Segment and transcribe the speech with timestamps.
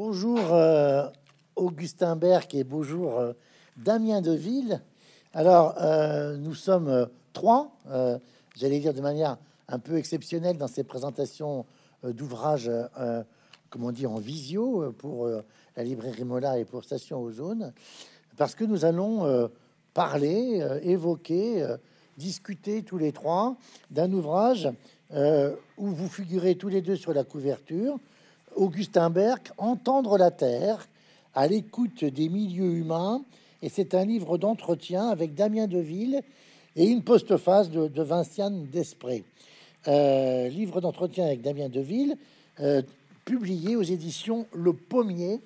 [0.00, 1.08] Bonjour euh,
[1.56, 3.32] Augustin Berck et bonjour euh,
[3.76, 4.80] Damien Deville.
[5.34, 7.72] Alors, euh, nous sommes trois,
[8.56, 11.66] j'allais dire de manière un peu exceptionnelle dans ces présentations
[12.04, 12.70] d'ouvrages,
[13.70, 15.28] comme on dit, en visio pour
[15.76, 17.72] la librairie Mola et pour Station Ozone,
[18.36, 19.50] parce que nous allons
[19.94, 21.66] parler, évoquer,
[22.16, 23.56] discuter tous les trois
[23.90, 24.68] d'un ouvrage
[25.10, 27.98] où vous figurez tous les deux sur la couverture,
[28.56, 30.88] Augustin Berck, Entendre la Terre,
[31.34, 33.22] à l'écoute des milieux humains,
[33.62, 36.22] et c'est un livre d'entretien avec Damien Deville
[36.76, 39.24] et une postface de, de Vinciane Desprez.
[39.86, 42.16] Euh, livre d'entretien avec Damien Deville,
[42.60, 42.82] euh,
[43.24, 45.40] publié aux éditions Le Pommier,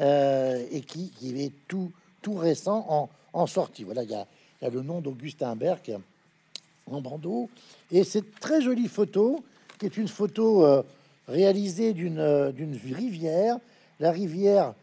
[0.00, 3.84] euh, et qui, qui est tout, tout récent en, en sortie.
[3.84, 4.26] Voilà, il y a,
[4.62, 5.92] y a le nom d'Augustin Berck
[6.90, 7.48] en bandeau,
[7.90, 9.42] et cette très jolie photo,
[9.78, 10.66] qui est une photo
[11.28, 13.58] réalisée d'une euh, d'une rivière,
[14.00, 14.74] la rivière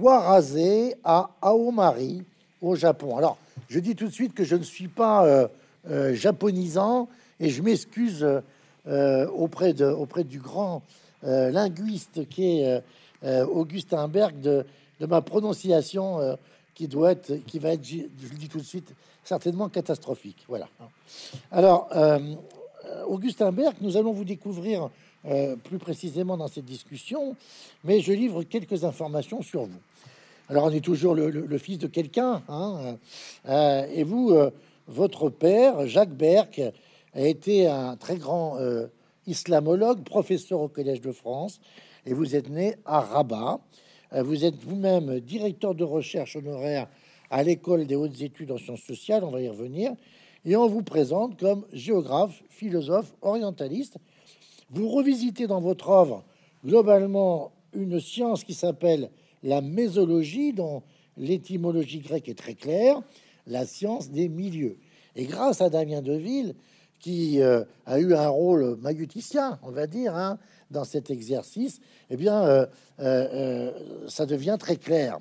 [0.00, 2.22] Warazé à Aomari,
[2.60, 3.16] au Japon.
[3.16, 5.48] Alors, je dis tout de suite que je ne suis pas euh,
[5.90, 7.08] euh, japonisant,
[7.40, 8.26] et je m'excuse
[8.86, 10.82] auprès, auprès du grand
[11.22, 12.80] linguiste qui est euh,
[13.24, 14.64] euh, Augustin Berg de,
[15.00, 16.38] de ma prononciation
[16.74, 18.92] qui doit être, qui va être, je le dis tout de suite,
[19.24, 20.44] certainement catastrophique.
[20.48, 20.68] Voilà.
[21.50, 21.90] Alors,
[23.08, 24.90] Augustin Berg, nous allons vous découvrir
[25.26, 27.34] euh, plus précisément dans cette discussion,
[27.82, 29.80] mais je livre quelques informations sur vous.
[30.48, 32.96] Alors, on est toujours le, fils de quelqu'un, hein,
[33.48, 34.50] euh, et vous, euh,
[34.86, 36.60] votre père, Jacques Berck,
[37.14, 38.58] a été un très grand
[39.26, 41.60] islamologue, professeur au Collège de France,
[42.06, 43.60] et vous êtes né à Rabat.
[44.12, 46.86] Vous êtes vous-même directeur de recherche honoraire
[47.30, 49.92] à l'école des hautes études en sciences sociales, on va y revenir,
[50.44, 53.98] et on vous présente comme géographe, philosophe, orientaliste.
[54.70, 56.24] Vous revisitez dans votre œuvre
[56.64, 59.10] globalement une science qui s'appelle
[59.42, 60.82] la mésologie, dont
[61.16, 63.00] l'étymologie grecque est très claire,
[63.46, 64.76] la science des milieux.
[65.16, 66.54] Et grâce à Damien Deville,
[67.00, 70.38] qui euh, a eu un rôle maguticien, on va dire, hein,
[70.70, 72.66] dans cet exercice, eh bien, euh,
[73.00, 73.72] euh,
[74.08, 75.18] ça devient très clair.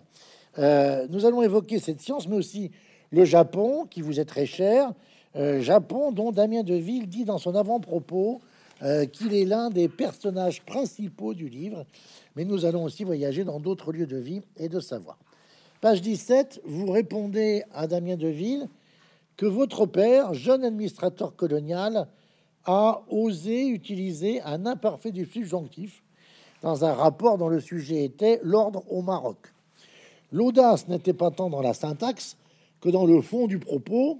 [0.57, 2.71] Nous allons évoquer cette science, mais aussi
[3.11, 4.91] le Japon, qui vous est très cher,
[5.35, 8.41] Japon dont Damien Deville dit dans son avant-propos
[8.83, 11.85] euh, qu'il est l'un des personnages principaux du livre,
[12.35, 15.17] mais nous allons aussi voyager dans d'autres lieux de vie et de savoir.
[15.81, 18.67] Page 17, vous répondez à Damien Deville
[19.35, 22.07] que votre père, jeune administrateur colonial,
[22.65, 26.03] a osé utiliser un imparfait du subjonctif
[26.61, 29.37] dans un rapport dont le sujet était l'ordre au Maroc.
[30.31, 32.37] L'audace n'était pas tant dans la syntaxe
[32.81, 34.19] que dans le fond du propos.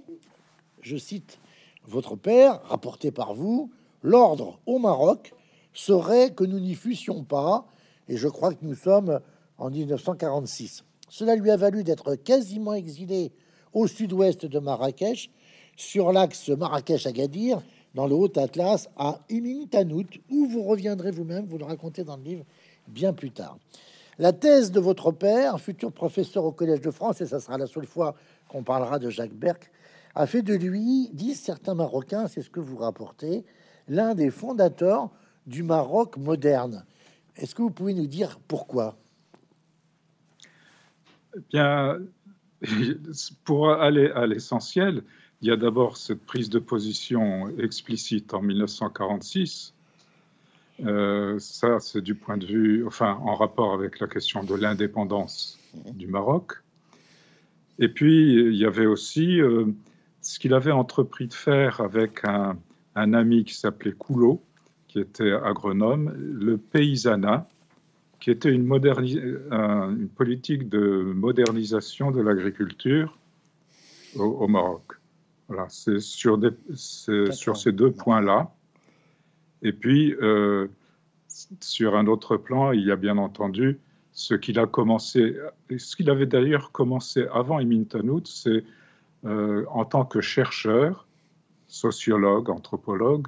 [0.80, 1.38] Je cite
[1.86, 3.70] votre père, rapporté par vous,
[4.02, 5.32] l'ordre au Maroc
[5.72, 7.66] serait que nous n'y fussions pas,
[8.08, 9.20] et je crois que nous sommes
[9.58, 10.84] en 1946.
[11.08, 13.32] Cela lui a valu d'être quasiment exilé
[13.72, 15.30] au sud-ouest de Marrakech,
[15.76, 17.60] sur l'axe Marrakech-Agadir,
[17.94, 22.44] dans le Haut-Atlas, à Imintanout, où vous reviendrez vous-même, vous le racontez dans le livre,
[22.88, 23.58] bien plus tard.
[24.18, 27.66] La thèse de votre père, futur professeur au Collège de France, et ça sera la
[27.66, 28.14] seule fois
[28.48, 29.70] qu'on parlera de Jacques Berck,
[30.14, 33.44] a fait de lui, disent certains Marocains, c'est ce que vous rapportez,
[33.88, 35.10] l'un des fondateurs
[35.46, 36.84] du Maroc moderne.
[37.36, 38.96] Est-ce que vous pouvez nous dire pourquoi?
[41.36, 41.98] Eh Bien,
[43.44, 45.02] pour aller à l'essentiel,
[45.40, 49.74] il y a d'abord cette prise de position explicite en 1946.
[50.84, 55.58] Euh, ça, c'est du point de vue, enfin, en rapport avec la question de l'indépendance
[55.92, 56.54] du Maroc.
[57.78, 59.66] Et puis, il y avait aussi euh,
[60.20, 62.56] ce qu'il avait entrepris de faire avec un,
[62.98, 64.42] un ami qui s'appelait Coulot,
[64.88, 67.48] qui était agronome, le paysanat,
[68.20, 69.20] qui était une, moderni-
[69.50, 73.18] un- une politique de modernisation de l'agriculture
[74.16, 74.94] au, au Maroc.
[75.48, 78.50] Voilà, c'est sur, des- c'est sur ces deux points-là.
[79.62, 80.68] Et puis, euh,
[81.60, 83.78] sur un autre plan, il y a bien entendu
[84.12, 85.36] ce qu'il a commencé,
[85.76, 88.64] ce qu'il avait d'ailleurs commencé avant Emin Tanout, c'est
[89.24, 91.07] euh, en tant que chercheur,
[91.68, 93.26] sociologue, anthropologue,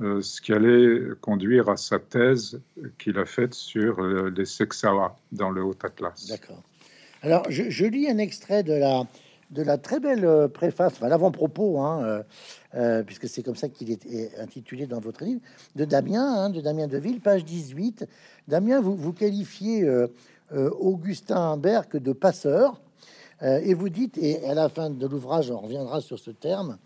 [0.00, 2.60] euh, ce qui allait conduire à sa thèse
[2.98, 6.28] qu'il a faite sur euh, les Sexawa dans le Haut-Atlas.
[6.28, 6.62] D'accord.
[7.22, 9.06] Alors, je, lis un extrait de la,
[9.50, 12.24] de la très belle euh, préface, enfin l'avant-propos, hein,
[13.06, 15.40] puisque c'est comme ça qu'il est intitulé dans votre livre,
[15.76, 18.06] de Damien, hein, de Damien Deville, page 18.
[18.48, 19.88] Damien, vous, vous qualifiez
[20.50, 22.80] Augustin Berck de passeur,
[23.42, 26.78] et vous dites, et à la fin de l'ouvrage, on reviendra sur ce terme,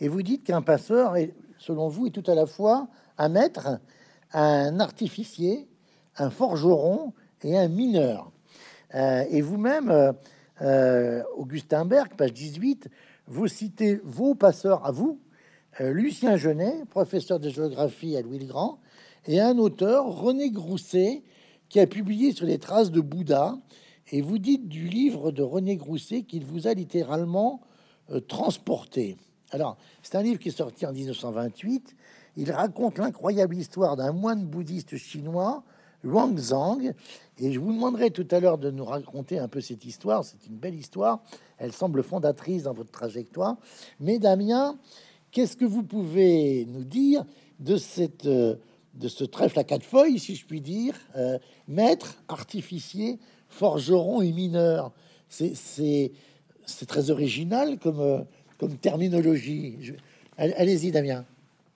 [0.00, 2.88] et vous dites qu'un passeur, est, selon vous, est tout à la fois
[3.18, 3.80] un maître,
[4.32, 5.68] un artificier,
[6.16, 7.12] un forgeron
[7.42, 8.30] et un mineur.
[8.94, 10.12] et vous-même,
[11.36, 12.88] Augustin Berg, page 18,
[13.26, 15.18] vous citez vos passeurs à vous,
[15.80, 18.78] Lucien Genet, professeur de géographie à Louis-le-Grand,
[19.26, 21.22] et un auteur, René Grousset,
[21.68, 23.56] qui a publié sur les traces de Bouddha.
[24.12, 27.62] Et vous dites du livre de René Grousset qu'il vous a littéralement
[28.10, 29.16] euh, transporté.
[29.50, 31.96] Alors, c'est un livre qui est sorti en 1928.
[32.36, 35.64] Il raconte l'incroyable histoire d'un moine bouddhiste chinois,
[36.04, 36.92] Zhang.
[37.38, 40.24] Et je vous demanderai tout à l'heure de nous raconter un peu cette histoire.
[40.24, 41.22] C'est une belle histoire.
[41.56, 43.56] Elle semble fondatrice dans votre trajectoire.
[43.98, 44.78] Mais Damien,
[45.30, 47.24] qu'est-ce que vous pouvez nous dire
[47.60, 48.56] de cette euh,
[48.94, 53.18] de ce trèfle à quatre feuilles, si je puis dire, euh, maître, artificier,
[53.52, 54.92] forgeron et mineur.
[55.28, 56.10] C'est
[56.86, 58.18] très original comme, euh,
[58.58, 59.94] comme terminologie.
[60.36, 61.24] Allez-y, Damien.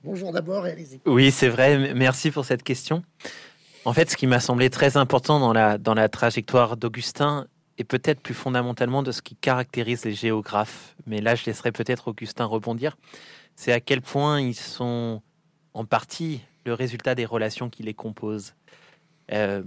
[0.02, 1.00] Bonjour d'abord allez-y.
[1.06, 1.94] Oui, c'est vrai.
[1.94, 3.02] Merci pour cette question.
[3.84, 7.46] En fait, ce qui m'a semblé très important dans la, dans la trajectoire d'Augustin,
[7.79, 12.08] et peut-être plus fondamentalement de ce qui caractérise les géographes, mais là je laisserai peut-être
[12.08, 12.96] Augustin rebondir,
[13.55, 15.22] c'est à quel point ils sont
[15.75, 18.55] en partie le résultat des relations qui les composent.
[19.32, 19.62] Euh,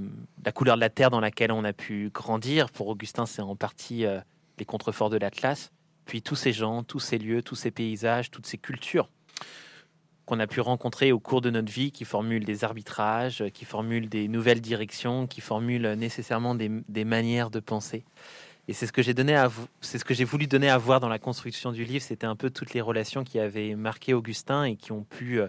[0.45, 3.55] la couleur de la terre dans laquelle on a pu grandir, pour Augustin, c'est en
[3.55, 4.19] partie euh,
[4.57, 5.71] les contreforts de l'Atlas,
[6.05, 9.09] puis tous ces gens, tous ces lieux, tous ces paysages, toutes ces cultures
[10.29, 14.09] qu'on a pu rencontrer au cours de notre vie, qui formulent des arbitrages, qui formulent
[14.09, 16.69] des nouvelles directions, qui formulent nécessairement des,
[17.03, 18.05] manières de penser.
[18.67, 19.49] Et c'est ce que j'ai donné à
[19.81, 22.03] c'est ce que j'ai voulu donner à voir dans la construction du livre.
[22.03, 25.47] C'était un peu toutes les relations qui avaient marqué Augustin et qui ont pu euh,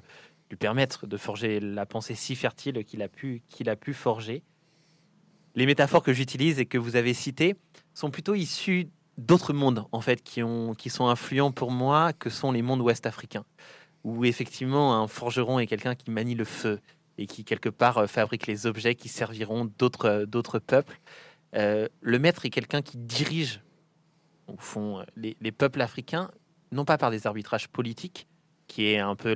[0.51, 4.43] lui permettre de forger la pensée si fertile qu'il a pu, qu'il a pu forger.
[5.55, 7.57] Les métaphores que j'utilise et que vous avez citées
[7.95, 8.89] sont plutôt issues
[9.19, 12.81] d'autres mondes en fait qui, ont, qui sont influents pour moi que sont les mondes
[12.81, 13.45] ouest africains
[14.05, 16.81] où effectivement un forgeron est quelqu'un qui manie le feu
[17.19, 20.99] et qui quelque part euh, fabrique les objets qui serviront d'autres euh, d'autres peuples.
[21.55, 23.61] Euh, le maître est quelqu'un qui dirige
[24.47, 26.31] au fond les, les, peuples africains
[26.73, 28.27] non pas par des arbitrages politiques
[28.71, 29.35] qui est un peu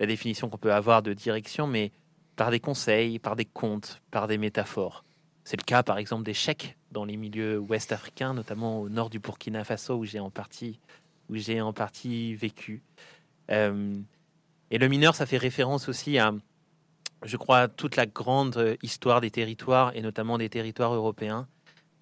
[0.00, 1.92] la définition qu'on peut avoir de direction, mais
[2.34, 5.04] par des conseils, par des contes, par des métaphores.
[5.44, 9.10] C'est le cas, par exemple, des chèques dans les milieux ouest africains, notamment au nord
[9.10, 10.80] du Burkina Faso, où j'ai en partie,
[11.28, 12.82] où j'ai en partie vécu.
[13.50, 13.94] Euh,
[14.72, 16.34] et le mineur, ça fait référence aussi à,
[17.22, 21.46] je crois, toute la grande histoire des territoires, et notamment des territoires européens,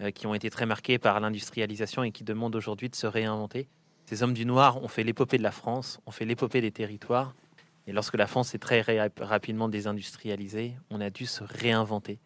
[0.01, 3.67] euh, qui ont été très marqués par l'industrialisation et qui demandent aujourd'hui de se réinventer.
[4.05, 7.33] Ces hommes du noir ont fait l'épopée de la France, ont fait l'épopée des territoires,
[7.87, 8.81] et lorsque la France est très
[9.19, 12.19] rapidement désindustrialisée, on a dû se réinventer.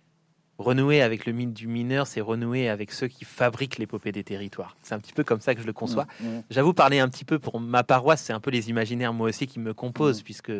[0.57, 4.75] Renouer avec le mythe du mineur, c'est renouer avec ceux qui fabriquent l'épopée des territoires.
[4.81, 6.07] C'est un petit peu comme ça que je le conçois.
[6.19, 6.43] Mmh, mmh.
[6.49, 9.45] J'avoue parler un petit peu pour ma paroisse, c'est un peu les imaginaires moi aussi
[9.45, 10.25] qui me composent, mmh.
[10.25, 10.51] puisque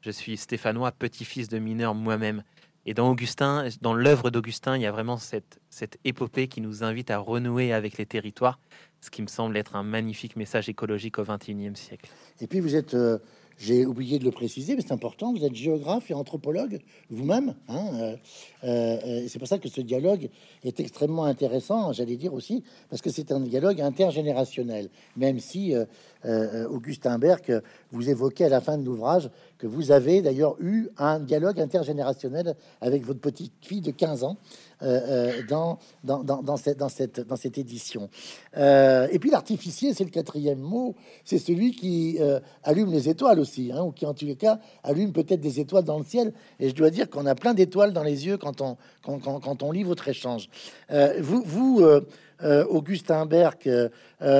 [0.00, 2.42] je suis stéphanois, petit-fils de mineur moi-même.
[2.86, 6.84] Et dans Augustin, dans l'œuvre d'Augustin, il y a vraiment cette, cette épopée qui nous
[6.84, 8.58] invite à renouer avec les territoires,
[9.00, 12.10] ce qui me semble être un magnifique message écologique au XXIe siècle.
[12.40, 13.18] Et puis vous êtes euh,
[13.58, 15.32] j'ai oublié de le préciser, mais c'est important.
[15.32, 17.54] Vous êtes géographe et anthropologue vous-même.
[17.68, 18.16] Hein, euh,
[18.64, 20.28] euh, c'est pour ça que ce dialogue
[20.64, 24.90] est extrêmement intéressant, j'allais dire aussi, parce que c'est un dialogue intergénérationnel.
[25.16, 25.74] Même si
[26.24, 27.62] euh, Augustin Berg,
[27.92, 32.54] vous évoquez à la fin de l'ouvrage que vous avez d'ailleurs eu un dialogue intergénérationnel
[32.80, 34.36] avec votre petite fille de 15 ans
[35.48, 38.10] dans, dans, dans, dans, cette, dans, cette, dans cette édition.
[38.54, 40.94] et puis l'artificier, c'est le quatrième mot,
[41.24, 42.18] c'est celui qui
[42.64, 45.84] allume les étoiles aussi, hein, ou qui en tous les cas allume peut-être des étoiles
[45.84, 46.34] dans le ciel.
[46.60, 49.40] Et je dois dire qu'on a plein d'étoiles dans les yeux quand on, quand, quand,
[49.40, 50.48] quand on lit votre échange.
[50.90, 52.06] Euh, vous, vous euh,
[52.42, 53.26] euh, Augustin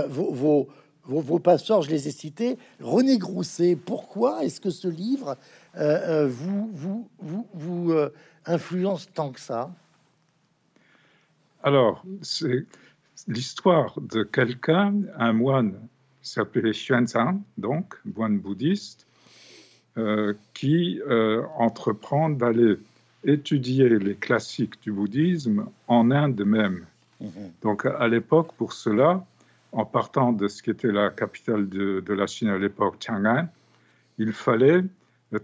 [0.08, 0.68] vos,
[1.06, 2.58] vos, vos, passeurs, je les ai cités.
[2.80, 5.36] René Grousset, pourquoi est-ce que ce livre
[5.76, 7.94] vous, vous, vous, vous
[8.46, 9.70] influence tant que ça?
[11.64, 12.66] Alors, c'est
[13.26, 15.74] l'histoire de quelqu'un, un moine
[16.22, 19.06] qui s'appelait Xuanzang, donc moine bouddhiste,
[19.96, 22.76] euh, qui euh, entreprend d'aller
[23.24, 26.84] étudier les classiques du bouddhisme en Inde même.
[27.20, 27.30] Mhm.
[27.62, 29.24] Donc à l'époque, pour cela,
[29.74, 33.48] en partant de ce qui était la capitale de, la Chine à l'époque, Chang'an,
[34.18, 34.84] il fallait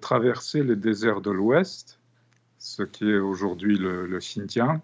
[0.01, 1.99] traverser les déserts de l'Ouest,
[2.59, 4.81] ce qui est aujourd'hui le, le, Xinjiang,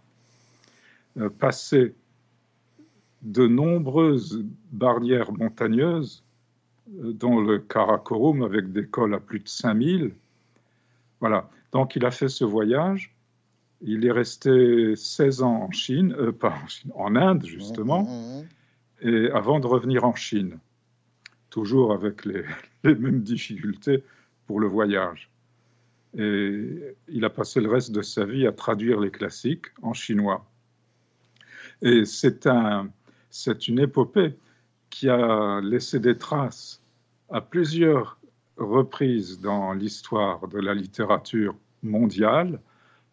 [1.18, 1.94] euh, passer
[3.22, 6.24] de nombreuses barrières montagneuses,
[6.98, 10.12] euh, dont le Karakorum avec des cols à plus de 5000.
[11.20, 11.48] Voilà.
[11.70, 13.14] Donc il a fait ce voyage.
[13.80, 18.38] Il est resté 16 ans en Chine, euh, pas en Chine, en Inde justement, mmh,
[18.38, 18.44] mmh, mmh.
[19.00, 20.58] Et avant de revenir en Chine,
[21.50, 22.44] toujours avec les,
[22.84, 24.04] mêmes difficultés
[24.46, 25.30] pour le voyage.
[26.16, 30.46] Et il a passé le reste de sa vie à traduire les classiques en chinois.
[31.82, 32.88] Et c'est un,
[33.68, 34.34] une épopée
[34.88, 36.80] qui a laissé des traces
[37.28, 38.18] à plusieurs
[38.56, 42.60] reprises dans l'histoire de la littérature mondiale,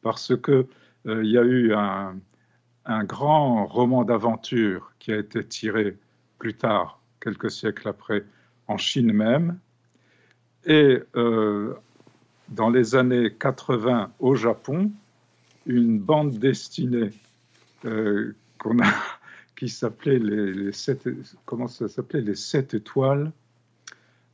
[0.02, 0.66] parce que
[1.08, 2.16] euh, il y a eu un,
[2.86, 5.98] un grand roman d'aventure qui a été tiré
[6.40, 8.26] plus tard, quelques siècles après,
[8.68, 9.60] en Chine même,
[10.66, 11.74] et euh,
[12.50, 14.92] dans les années 80 au Japon,
[15.66, 17.12] une bande dessinée
[17.86, 18.92] euh, qu'on a,
[19.56, 21.08] qui s'appelait les, sept,
[21.46, 23.32] comment ça s'appelait les sept étoiles.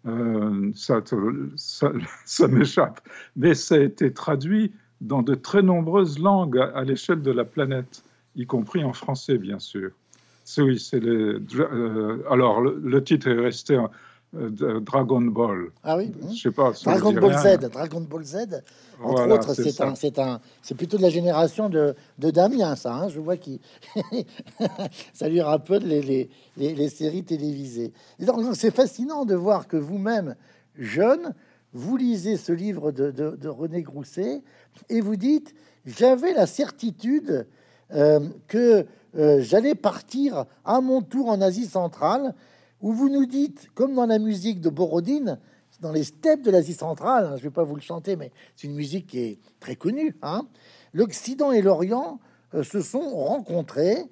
[0.05, 0.71] Euh,
[1.55, 3.01] ça, m'échappe,
[3.35, 8.03] mais ça a été traduit dans de très nombreuses langues à, l'échelle de la planète,
[8.39, 9.91] y compris en français, bien sûr.
[10.57, 11.35] Oui, c'est les.
[12.31, 13.79] alors le, le, titre est resté
[14.35, 15.71] euh, Dragon Ball.
[15.83, 16.71] Ah oui Je sais pas.
[16.83, 17.69] Dragon Ball Z.
[17.69, 18.37] Dragon Ball Z.
[19.03, 22.93] Entre autres, c'est un, c'est un, c'est plutôt de la génération de, de Damien, ça.
[22.93, 23.61] Hein, je vois qui,
[25.13, 27.91] ça lui rappelle les, les, les, séries télévisées.
[28.19, 30.35] donc, c'est fascinant de voir que vous-même,
[30.77, 31.33] jeune,
[31.73, 34.41] vous lisez ce livre de, de, René Grousset
[34.89, 35.53] et vous dites
[35.85, 37.43] j'avais la certitude euh,
[37.91, 38.85] que
[39.17, 42.35] euh, j'allais partir à mon tour en Asie centrale
[42.81, 45.39] où vous nous dites, comme dans la musique de Borodine,
[45.81, 48.31] dans les steppes de l'Asie centrale, hein, je ne vais pas vous le chanter, mais
[48.55, 50.43] c'est une musique qui est très connue, hein,
[50.93, 52.19] l'Occident et l'Orient
[52.53, 54.05] euh, se sont rencontrés,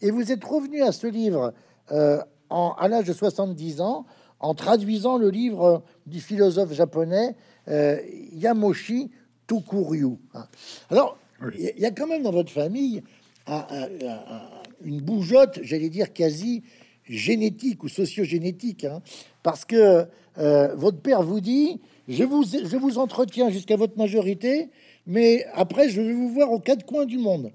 [0.00, 1.54] et vous êtes revenu à ce livre
[1.92, 4.06] euh, en, à l'âge de 70 ans,
[4.40, 7.36] en traduisant le livre du philosophe japonais
[7.68, 7.98] euh,
[8.32, 9.10] Yamoshi
[9.46, 10.18] Tokuryu.
[10.34, 10.46] Hein.
[10.90, 11.16] Alors,
[11.56, 13.02] il y, a quand même dans votre famille
[13.46, 16.62] une bougeotte, j'allais dire quasi
[17.08, 19.02] génétique ou sociogénétique, hein,
[19.42, 20.06] parce que
[20.38, 24.68] euh, votre père vous dit je vous, je vous entretiens jusqu'à votre majorité,
[25.06, 27.52] mais après je vais vous voir aux quatre coins du monde.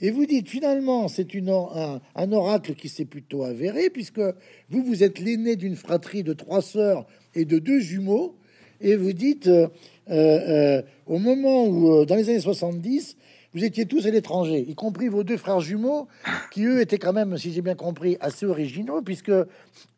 [0.00, 4.20] Et vous dites finalement, c'est un, un, oracle qui s'est plutôt avéré, puisque
[4.68, 8.36] vous, vous êtes l'aîné d'une fratrie de trois sœurs et de deux jumeaux,
[8.80, 9.68] et vous dites, euh,
[10.10, 13.16] euh, au moment où, dans les années 70,
[13.54, 16.08] vous étiez tous à l'étranger, y compris vos deux frères jumeaux,
[16.50, 19.32] qui eux étaient quand même, si j'ai bien compris, assez originaux, puisque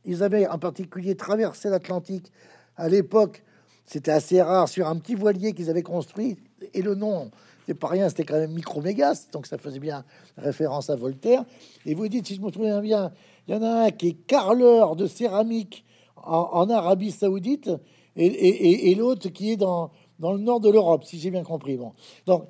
[0.05, 2.31] ils avaient en particulier traversé l'Atlantique
[2.77, 3.43] à l'époque.
[3.87, 6.37] C'était assez rare sur un petit voilier qu'ils avaient construit,
[6.75, 7.31] et le nom,
[7.67, 10.05] c'est pas rien, c'était quand même Micromégas, donc ça faisait bien
[10.37, 11.45] référence à Voltaire.
[11.87, 13.11] Et vous dites, si je me souviens bien,
[13.49, 15.87] il y en a un qui est carleur de céramique
[16.17, 17.71] en, Arabie Saoudite,
[18.17, 21.77] et, et, l'autre qui est dans, dans le nord de l'Europe, si j'ai bien compris.
[21.77, 21.93] Bon,
[22.27, 22.47] donc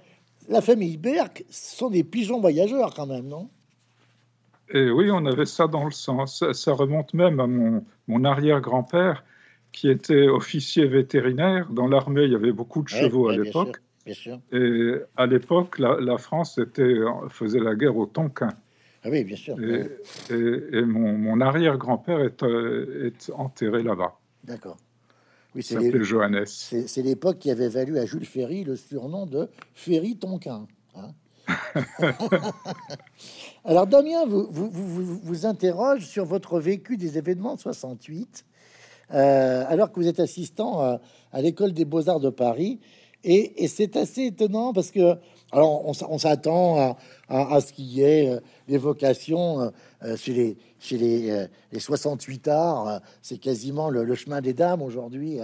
[0.48, 3.48] la famille Berck sont des pigeons voyageurs quand même, non?
[4.70, 6.44] Et oui, on avait ça dans le sens.
[6.52, 9.24] Ça, remonte même à mon, mon arrière-grand-père
[9.72, 11.68] qui était officier vétérinaire.
[11.70, 13.76] Dans l'armée, il y avait beaucoup de chevaux à l'époque.
[14.52, 16.96] Et à l'époque, la, France était,
[17.28, 18.50] faisait la guerre au Tonkin.
[19.04, 19.56] Ah oui, bien sûr.
[19.60, 24.18] Et, mon, mon arrière-grand-père est, euh, est enterré là-bas.
[24.42, 24.76] D'accord.
[25.56, 26.44] Oui, c'est Johannes.
[26.44, 30.66] C'est l'époque qui avait valu à Jules Ferry le surnom de Ferry Tonquin.
[30.94, 31.12] Hein.
[33.64, 38.44] Alors Damien vous vous, vous, vous, interroge sur votre vécu des événements de 68,
[39.14, 41.00] euh, alors que vous êtes assistant à,
[41.40, 42.78] l'école des beaux-arts de Paris.
[43.25, 45.16] Et, et c'est assez étonnant parce que,
[45.52, 46.96] alors on, s'attend à,
[47.28, 49.70] à, ce qu'il y ait euh, l'évocation euh,
[50.02, 55.38] euh, chez les, chez les, les 68 arts, c'est quasiment le, chemin des dames aujourd'hui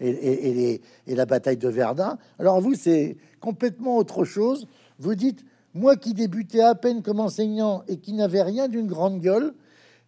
[0.00, 2.18] et, et, et, la bataille de Verdun.
[2.38, 4.66] Alors vous, c'est complètement autre chose.
[4.98, 9.20] Vous dites, moi qui débutais à peine comme enseignant et qui n'avait rien d'une grande
[9.20, 9.54] gueule,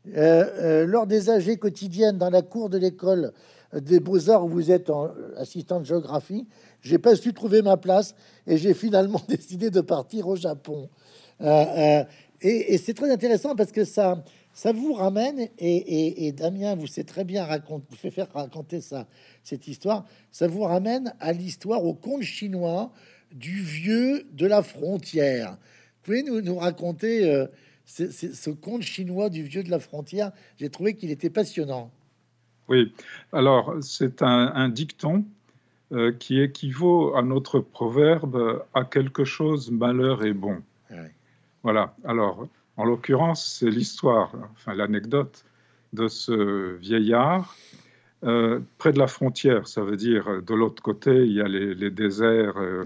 [0.06, 3.32] lors des AG quotidiennes dans la cour de l'école
[3.74, 6.46] des beaux-arts où vous êtes en assistant de géographie,
[6.82, 8.14] j'ai pas su trouver ma place
[8.46, 10.88] et j'ai finalement décidé de partir au Japon.
[11.40, 12.04] Euh, euh,
[12.42, 17.24] et, c'est très intéressant parce que ça, ça vous ramène, et, Damien vous sait très
[17.24, 19.06] bien raconter, vous fait faire raconter ça,
[19.42, 22.92] cette histoire, ça vous ramène à l'histoire, au conte chinois
[23.32, 25.56] du vieux de la frontière.
[26.02, 27.46] Pouvez nous, nous raconter euh,
[27.84, 30.32] ce, conte chinois du vieux de la frontière?
[30.58, 31.90] J'ai trouvé qu'il était passionnant.
[32.68, 32.92] Oui,
[33.32, 35.24] alors c'est un, dicton
[36.18, 40.62] qui équivaut à notre proverbe à quelque chose malheur est bon.
[41.62, 41.94] Voilà.
[42.04, 45.44] Alors, en l'occurrence, c'est l'histoire, enfin l'anecdote
[45.92, 47.54] de ce vieillard
[48.22, 49.66] euh, près de la frontière.
[49.66, 52.84] Ça veut dire de l'autre côté, il y a les, déserts euh,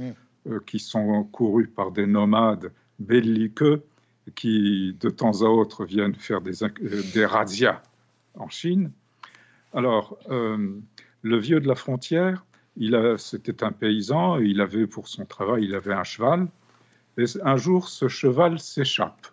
[0.49, 3.83] euh, qui sont courus par des nomades belliqueux
[4.35, 6.55] qui, de temps à autre, viennent faire des,
[7.13, 7.83] des razzias
[8.35, 8.91] en Chine.
[9.75, 12.45] Alors, le vieux de la frontière
[13.19, 16.49] c'était un paysan, il avait pour son travail, il avait un cheval.
[17.17, 19.29] Et un jour, ce cheval s'échappe.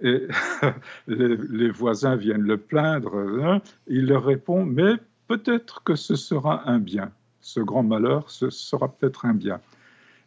[0.00, 0.26] Et
[1.06, 3.16] les, voisins viennent le plaindre.
[3.44, 3.60] Hein.
[3.86, 4.94] il leur répond, mais
[5.28, 7.12] peut-être que ce sera un bien.
[7.40, 9.60] Ce grand malheur, ce sera peut-être un bien.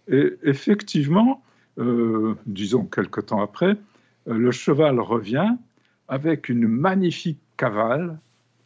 [0.07, 1.43] Et effectivement,
[1.79, 3.77] euh, disons quelque temps après,
[4.27, 5.55] euh, le cheval revient
[6.07, 8.19] avec une magnifique cavale,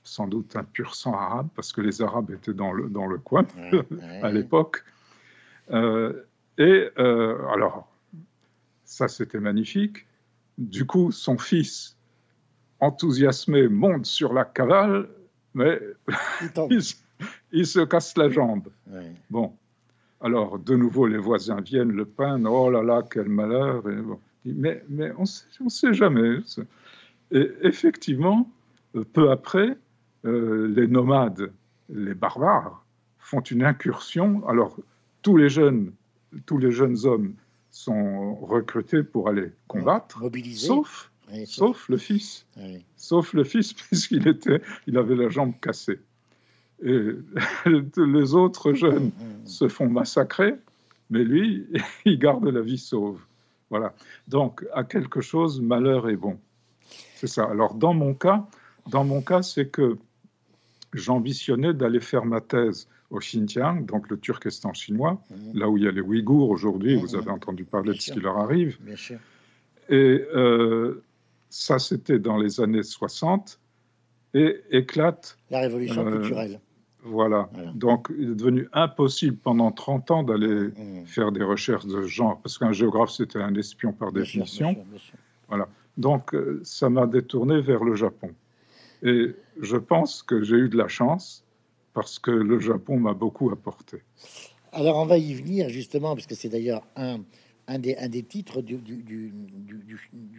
[0.07, 3.17] sans doute un pur sang arabe, parce que les Arabes étaient dans le, dans le
[3.17, 3.45] coin
[4.21, 4.83] à l'époque.
[5.71, 6.23] Euh,
[6.57, 7.87] et alors,
[8.83, 10.07] ça c'était magnifique.
[10.57, 11.97] Du coup, son fils,
[12.79, 15.07] enthousiasmé, monte sur la cavale,
[15.53, 15.79] mais
[17.51, 18.69] il, se casse la jambe.
[19.29, 19.53] Bon,
[20.21, 23.83] alors de nouveau les voisins viennent le peindre, oh là là, quel malheur.
[24.45, 25.23] Mais, mais on
[25.63, 26.37] ne sait jamais.
[27.31, 28.49] Et effectivement,
[28.95, 29.77] euh, peu après,
[30.25, 31.51] euh, les nomades,
[31.89, 32.85] les barbares,
[33.19, 34.47] font une incursion.
[34.47, 34.77] Alors
[35.21, 35.91] tous les jeunes,
[36.45, 37.33] tous les jeunes hommes
[37.69, 40.21] sont recrutés pour aller combattre,
[40.55, 41.11] sauf,
[41.45, 42.45] sauf, le fils,
[42.95, 45.99] sauf le fils puisqu'il était, il avait la jambe cassée.
[46.83, 47.09] Et
[47.97, 49.11] les autres jeunes
[49.45, 50.55] se font massacrer,
[51.09, 51.67] mais lui,
[52.05, 53.19] il garde la vie sauve.
[53.69, 53.93] Voilà.
[54.27, 56.39] Donc, à quelque chose, malheur est bon.
[57.15, 57.43] C'est ça.
[57.43, 58.47] Alors, dans mon cas,
[58.87, 59.97] dans mon cas, c'est que
[60.93, 65.59] j'ambitionnais d'aller faire ma thèse au Xinjiang, donc le Turkestan chinois, mhm.
[65.59, 67.19] là où il y a les Ouïghours aujourd'hui, vous mhm.
[67.21, 68.77] avez entendu parler de ce qui leur arrive.
[69.89, 71.01] Et euh,
[71.49, 73.59] ça, c'était dans les années 60,
[74.33, 75.37] et éclate...
[75.49, 76.59] La révolution euh, culturelle.
[77.03, 77.49] Voilà.
[77.73, 81.05] Donc, il est devenu impossible pendant 30 ans d'aller mhm.
[81.05, 84.75] faire des recherches de genre, parce qu'un géographe, c'était un espion par définition.
[85.47, 85.69] voilà.
[85.95, 88.31] Donc, euh, ça m'a détourné vers le Japon.
[89.03, 91.43] Et je pense que j'ai eu de la chance
[91.93, 94.03] parce que le Japon m'a beaucoup apporté.
[94.71, 97.19] Alors on va y venir justement, parce que c'est d'ailleurs un,
[97.79, 98.77] des, titres du,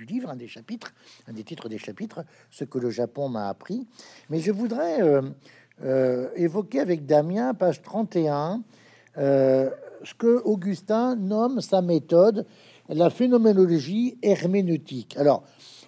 [0.08, 0.94] livre, un des chapitres,
[1.26, 3.86] un des titres des chapitres, ce que le Japon m'a appris.
[4.30, 5.22] Mais je voudrais euh,
[5.82, 8.62] euh, évoquer avec Damien, page 31,
[9.16, 9.70] euh,
[10.04, 12.46] ce que Augustin nomme sa méthode,
[12.88, 15.16] la phénoménologie herméneutique.
[15.16, 15.42] Alors,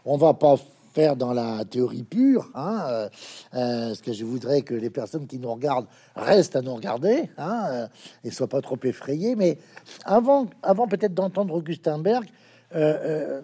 [0.04, 0.56] on va pas
[0.92, 3.08] faire dans la théorie pure, hein, euh,
[3.54, 7.30] euh, ce que je voudrais que les personnes qui nous regardent restent à nous regarder
[7.38, 7.86] hein, euh,
[8.24, 9.36] et soient pas trop effrayées.
[9.36, 9.58] Mais
[10.04, 12.26] avant, avant peut-être d'entendre Augustin Berg,
[12.72, 13.42] le,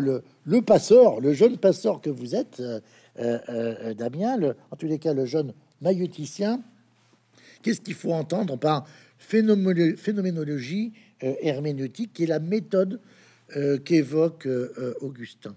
[0.00, 2.62] le, le, passeur, le jeune passeur que vous êtes,
[3.16, 6.60] Damien, le, en tous les cas le jeune maïoticien,
[7.62, 8.86] qu'est-ce qu'il faut entendre par
[9.18, 13.00] phénoménologie herméneutique, qui est la méthode
[13.84, 14.48] qu'évoque
[15.00, 15.56] Augustin?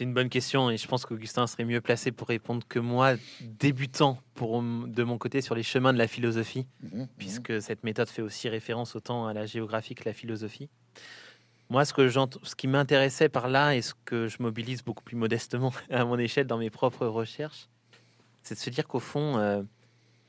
[0.00, 3.16] C'est une bonne question et je pense qu'Augustin serait mieux placé pour répondre que moi,
[3.42, 7.08] débutant pour, de mon côté sur les chemins de la philosophie, mhm, mhm.
[7.18, 10.70] puisque cette méthode fait aussi référence autant à la géographie que la philosophie.
[11.68, 15.16] Moi, ce, que ce qui m'intéressait par là et ce que je mobilise beaucoup plus
[15.16, 17.68] modestement à mon échelle dans mes propres recherches,
[18.42, 19.60] c'est de se dire qu'au fond, euh,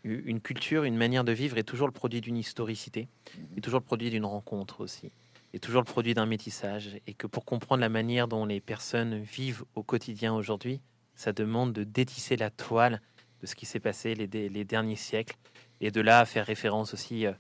[0.04, 3.08] une culture, une manière de vivre est toujours le produit d'une historicité,
[3.38, 3.46] mhm.
[3.56, 5.14] et toujours le produit d'une rencontre aussi
[5.54, 9.20] est toujours le produit d'un métissage et que pour comprendre la manière dont les personnes
[9.20, 10.82] vivent au quotidien aujourd'hui,
[11.16, 13.02] ça demande de détisser la toile
[13.42, 15.36] de ce qui s'est passé les, les, derniers siècles
[15.82, 17.34] et de là faire référence aussi euh,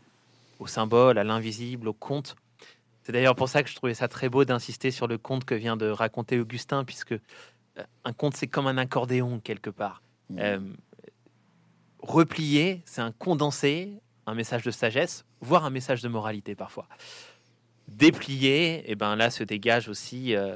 [0.59, 2.35] au symbole, à l'invisible, au conte.
[3.03, 5.55] C'est d'ailleurs pour ça que je trouvais ça très beau d'insister sur le conte que
[5.55, 10.01] vient de raconter Augustin, puisque euh, un conte c'est comme un accordéon quelque part.
[10.29, 10.39] Mmh.
[10.39, 10.59] Euh,
[11.99, 13.93] replié, c'est un condensé,
[14.25, 16.87] un message de sagesse, voire un message de moralité parfois
[17.97, 20.55] déplié, et eh ben là se dégagent aussi euh,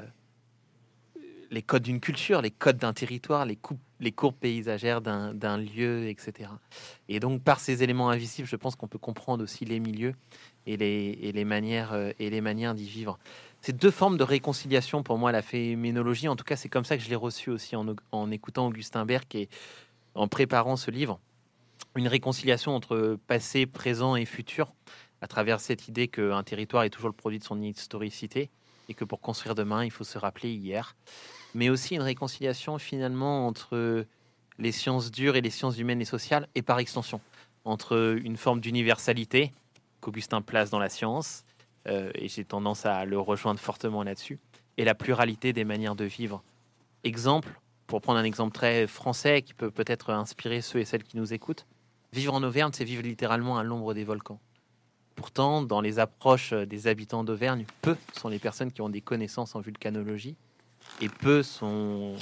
[1.50, 3.58] les codes d'une culture, les codes d'un territoire, les,
[4.00, 6.50] les courbes paysagères d'un lieu, etc.
[7.08, 10.14] Et donc par ces éléments invisibles, je pense qu'on peut comprendre aussi les milieux
[10.66, 13.18] et les, manières euh, et les manières d'y vivre.
[13.60, 16.28] C'est deux formes de réconciliation pour moi la phénoménologie.
[16.28, 19.04] En tout cas, c'est comme ça que je l'ai reçu aussi en, en, écoutant Augustin
[19.06, 19.48] Berg et
[20.14, 21.18] en préparant ce livre.
[21.94, 24.74] Une réconciliation entre passé, présent et futur
[25.26, 28.48] à travers cette idée qu'un territoire est toujours le produit de son historicité
[28.88, 30.94] et que pour construire demain, il faut se rappeler hier.
[31.52, 34.06] Mais aussi une réconciliation finalement entre
[34.60, 37.20] les sciences dures et les sciences humaines et sociales, et par extension,
[37.64, 39.50] entre une forme d'universalité
[40.00, 41.42] qu'Augustin place dans la science,
[41.88, 44.38] euh, et j'ai tendance à le rejoindre fortement là-dessus,
[44.76, 46.44] et la pluralité des manières de vivre.
[47.02, 51.16] Exemple, pour prendre un exemple très français qui peut peut-être inspirer ceux et celles qui
[51.16, 51.66] nous écoutent,
[52.12, 54.38] vivre en Auvergne, c'est vivre littéralement à l'ombre des volcans.
[55.16, 59.00] Pourtant, dans les approches euh, des habitants d'Auvergne, peu sont les personnes qui ont des
[59.00, 60.36] connaissances en vulcanologie
[61.00, 62.14] et peu sont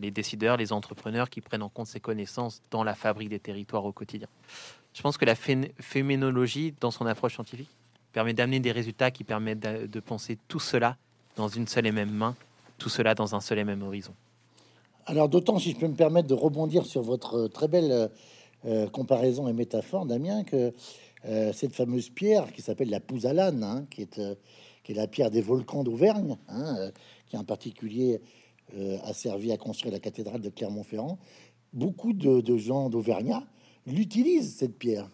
[0.00, 3.84] les décideurs, les entrepreneurs qui prennent en compte ces connaissances dans la fabrique des territoires
[3.84, 4.28] au quotidien.
[4.92, 7.70] Je pense que la phénoménologie, dans son approche scientifique,
[8.12, 10.96] permet d'amener des résultats qui permettent de, penser tout cela
[11.36, 12.36] dans une seule et même main,
[12.78, 14.12] tout cela dans un seul et même horizon.
[15.06, 18.08] Alors d'autant, si je peux me permettre de rebondir sur votre très belle euh,
[18.66, 20.72] euh, comparaison et métaphore, Damien, que
[21.26, 24.20] euh, cette fameuse pierre qui s'appelle la Pouzzalane, hein, qui, est,
[24.82, 26.90] qui est la pierre des volcans d'Auvergne, hein,
[27.26, 28.20] qui en particulier
[29.04, 31.18] a servi à construire la cathédrale de Clermont-Ferrand,
[31.74, 33.44] beaucoup de, gens d'Auvergnat
[33.86, 35.08] l'utilisent, cette pierre.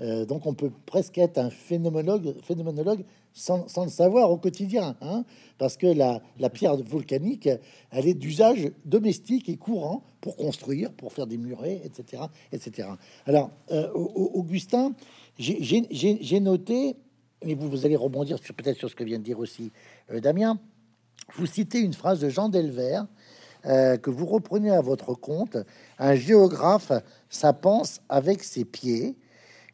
[0.00, 5.24] Euh, donc on peut presque être un phénoménologue sans, le savoir au quotidien, hein,
[5.58, 7.48] parce que la, pierre volcanique,
[7.90, 12.24] elle est d'usage domestique et courant pour construire, pour faire des murets, etc.
[12.52, 12.88] etc.
[13.26, 14.94] Alors, euh, Augustin,
[15.38, 16.96] j'ai noté,
[17.44, 19.70] mais vous, vous allez rebondir peut-être sur ce que vient de dire aussi
[20.10, 20.58] euh, Damien,
[21.36, 23.06] vous citez une phrase de Jean Delvert,
[23.62, 25.58] que vous reprenez à votre compte,
[25.98, 26.92] un géographe,
[27.28, 29.16] ça pense avec ses pieds.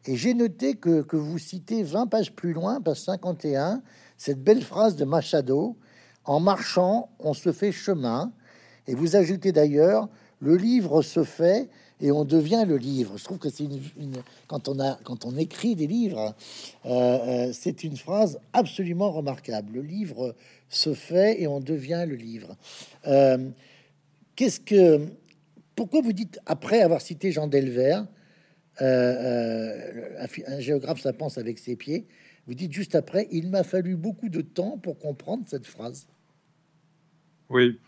[0.07, 3.81] Et j'ai noté que, vous citez 20 pages plus loin, page 51,
[4.17, 5.75] cette belle phrase de Machado
[6.23, 8.31] En marchant, on se fait chemin.
[8.87, 10.07] Et vous ajoutez d'ailleurs
[10.39, 13.17] Le livre se fait et on devient le livre.
[13.17, 13.81] Je trouve que c'est une,
[14.47, 16.35] quand on a quand on écrit des livres,
[16.85, 19.73] euh, euh, c'est une phrase absolument remarquable.
[19.73, 20.35] Le livre
[20.69, 22.55] se fait et on devient le livre.
[23.07, 23.49] Euh,
[24.35, 25.07] qu'est-ce que
[25.75, 28.05] pourquoi vous dites après avoir cité Jean Delvert
[28.81, 32.05] euh, euh, un, géographe, ça pense avec ses pieds.
[32.47, 36.07] Vous dites juste après, il m'a fallu beaucoup de temps pour comprendre cette phrase.
[37.49, 37.79] Oui,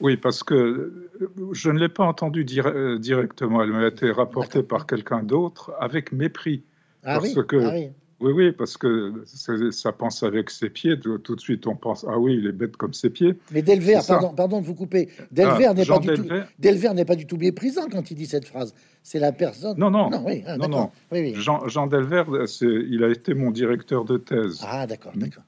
[0.00, 1.10] oui, parce que
[1.52, 3.62] je ne l'ai pas entendue euh, directement.
[3.62, 6.62] Elle m'a été rapportée par quelqu'un d'autre avec mépris.
[7.02, 7.90] Ah parce oui, que ah oui.
[8.20, 9.22] Oui, oui, parce que
[9.70, 10.98] ça pense avec ses pieds.
[10.98, 13.36] Tout, de suite, on pense ah oui, il est bête comme ses pieds.
[13.52, 15.08] Mais Delvert, pardon, pardon de vous couper.
[15.30, 16.28] Delvert ah, n'est pas du tout.
[16.58, 18.74] Delvert n'est pas du tout méprisant quand il dit cette phrase.
[19.04, 19.78] C'est la personne.
[19.78, 20.90] Non, non, non, oui, ah, non,
[21.34, 22.26] Jean, Jean Delvert,
[22.60, 24.64] il a été mon directeur de thèse.
[24.66, 25.20] Ah, d'accord, hmm.
[25.20, 25.44] d'accord.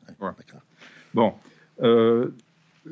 [1.13, 1.35] Bon,
[1.83, 2.33] euh,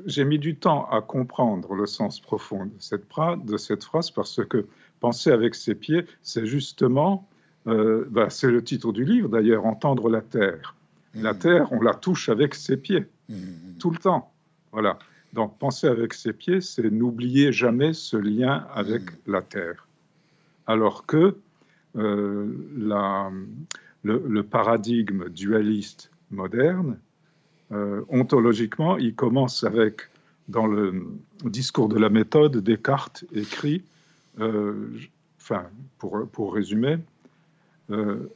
[0.07, 3.05] j'ai mis du temps à comprendre le sens profond de cette,
[3.45, 4.67] de cette phrase parce que
[4.99, 7.29] penser avec ses pieds, c'est justement
[7.69, 10.75] euh, bah, c'est le titre du livre d'ailleurs, Entendre la terre.
[11.15, 11.39] La mmh.
[11.39, 13.35] terre, on la touche avec ses pieds, mmh.
[13.79, 14.33] tout le temps.
[14.73, 14.99] Voilà.
[15.35, 19.33] Donc penser avec ses pieds, c'est n'oublier jamais ce lien avec mmh.
[19.33, 19.87] la terre.
[20.67, 21.37] Alors que
[21.97, 22.47] euh,
[24.05, 26.99] le, paradigme dualiste moderne,
[27.73, 30.03] euh, ontologiquement, il commence avec,
[30.49, 31.07] dans le
[31.45, 33.83] discours de la méthode, Descartes écrit,
[34.39, 35.65] enfin,
[35.99, 36.99] pour, pour résumer,
[37.91, 38.31] euh,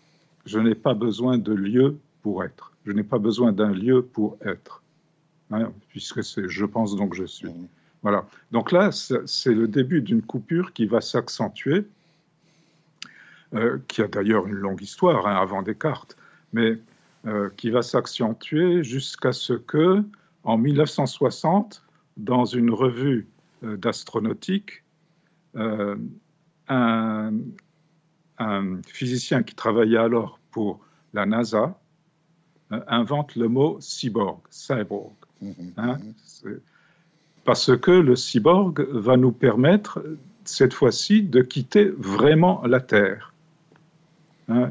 [0.46, 2.72] je n'ai pas besoin de lieu pour être.
[2.86, 4.82] Je n'ai pas besoin d'un lieu pour être.
[5.50, 7.48] Hein, puisque c'est je pense donc je suis.
[8.02, 8.26] Voilà.
[8.50, 11.86] Donc là, c'est le début d'une coupure qui va s'accentuer,
[13.54, 16.16] euh, qui a d'ailleurs une longue histoire hein, avant Descartes,
[16.52, 16.78] mais
[17.26, 20.02] euh, qui va s'accentuer jusqu'à ce que,
[20.42, 21.84] en 1960,
[22.16, 23.28] dans une revue
[23.62, 24.82] d'astronautique,
[25.54, 27.32] un,
[28.38, 30.80] un physicien qui travaillait alors pour
[31.12, 31.78] la NASA
[32.72, 35.12] euh, invente le mot cyborg, cyborg.
[35.40, 35.72] Mhm.
[35.76, 35.98] Hein,
[37.44, 40.02] parce que le cyborg va nous permettre,
[40.44, 43.32] cette fois-ci, de quitter vraiment la Terre.
[44.48, 44.70] Hein.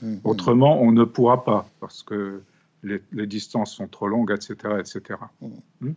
[0.00, 0.20] Mhm.
[0.24, 2.42] Autrement, on ne pourra pas, parce que
[2.82, 4.76] les, distances sont trop longues, etc.
[4.78, 5.20] etc.
[5.40, 5.50] Mhm.
[5.80, 5.92] Hmm?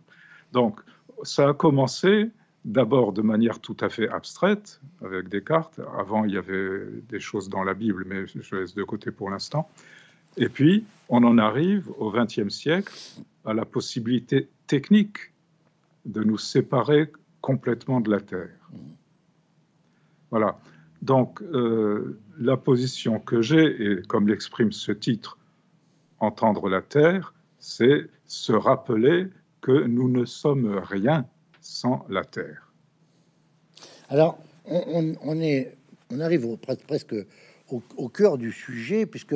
[0.52, 0.80] Donc,
[1.22, 2.30] ça a commencé
[2.66, 5.80] d'abord de manière tout à fait abstraite, avec Descartes.
[5.96, 9.30] Avant, il y avait des choses dans la Bible, mais je laisse de côté pour
[9.30, 9.70] l'instant.
[10.36, 12.92] Et puis, on en arrive au XXe siècle
[13.44, 15.32] à la possibilité technique
[16.04, 18.70] de nous séparer complètement de la Terre.
[20.32, 20.58] Voilà.
[21.02, 25.38] Donc, euh, la position que j'ai, et comme l'exprime ce titre,
[26.18, 29.28] Entendre la Terre, c'est se rappeler
[29.60, 31.26] que nous ne sommes rien
[31.66, 32.72] sans la terre.
[34.08, 35.76] Alors, on, est,
[36.12, 37.14] on arrive presque
[37.70, 39.34] au, cœur du sujet, puisque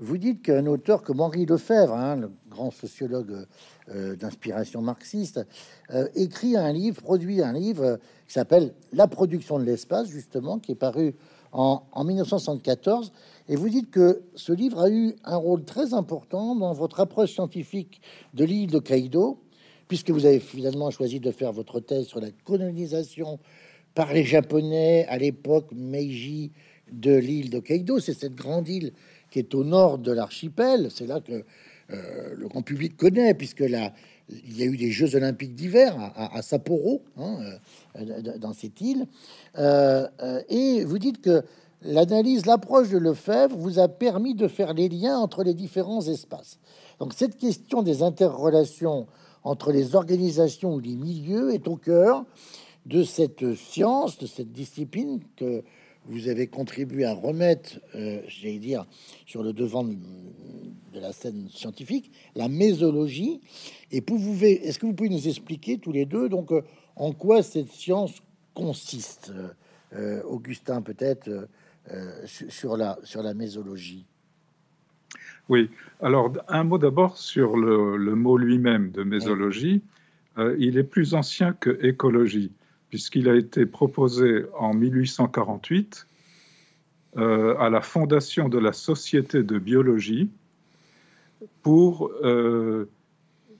[0.00, 3.46] vous dites qu'un auteur comme Henri Lefebvre, hein, le grand sociologue
[3.90, 5.40] euh, d'inspiration marxiste,
[5.90, 10.72] euh, écrit un livre, produit un livre qui s'appelle La production de l'espace, justement, qui
[10.72, 11.14] est paru
[11.52, 13.12] en, en 1974.
[13.48, 17.32] Et vous dites que ce livre a eu un rôle très important dans votre approche
[17.32, 18.00] scientifique
[18.34, 19.38] de l'île de Caïdo,
[19.88, 23.38] puisque vous avez finalement choisi de faire votre thèse sur la colonisation
[23.94, 26.52] par les Japonais à l'époque Meiji
[26.92, 28.92] de l'île de Keido, c'est cette grande île
[29.30, 30.88] qui est au nord de l'archipel.
[30.90, 31.44] C'est là que
[31.90, 33.92] le grand public connaît, puisque là,
[34.30, 37.38] il y a eu des Jeux olympiques d'hiver à, Sapporo, hein,
[38.38, 39.06] dans cette île.
[39.56, 41.42] et vous dites que
[41.82, 46.58] l'analyse, l'approche de Lefebvre vous a permis de faire les liens entre les différents espaces.
[46.98, 49.06] Donc cette question des interrelations
[49.44, 52.24] entre les organisations ou les milieux est au cœur
[52.86, 55.62] de cette science, de cette discipline que
[56.08, 58.86] vous avez contribué à remettre, euh, j'allais dire,
[59.26, 59.96] sur le devant de,
[60.94, 63.40] la scène scientifique, la mésologie.
[63.92, 66.62] Et pouvez, est-ce que vous pouvez nous expliquer tous les deux donc euh,
[66.96, 68.22] en quoi cette science
[68.54, 69.32] consiste,
[69.92, 71.48] euh, Augustin peut-être
[72.26, 74.04] sur la sur la mésologie?
[75.48, 79.82] Oui, alors un mot d'abord sur le, mot lui-même de mésologie.
[80.36, 82.52] Euh, il est plus ancien que écologie,
[82.90, 86.06] puisqu'il a été proposé en 1848
[87.16, 90.30] euh, à la fondation de la Société de biologie
[91.62, 92.88] pour euh,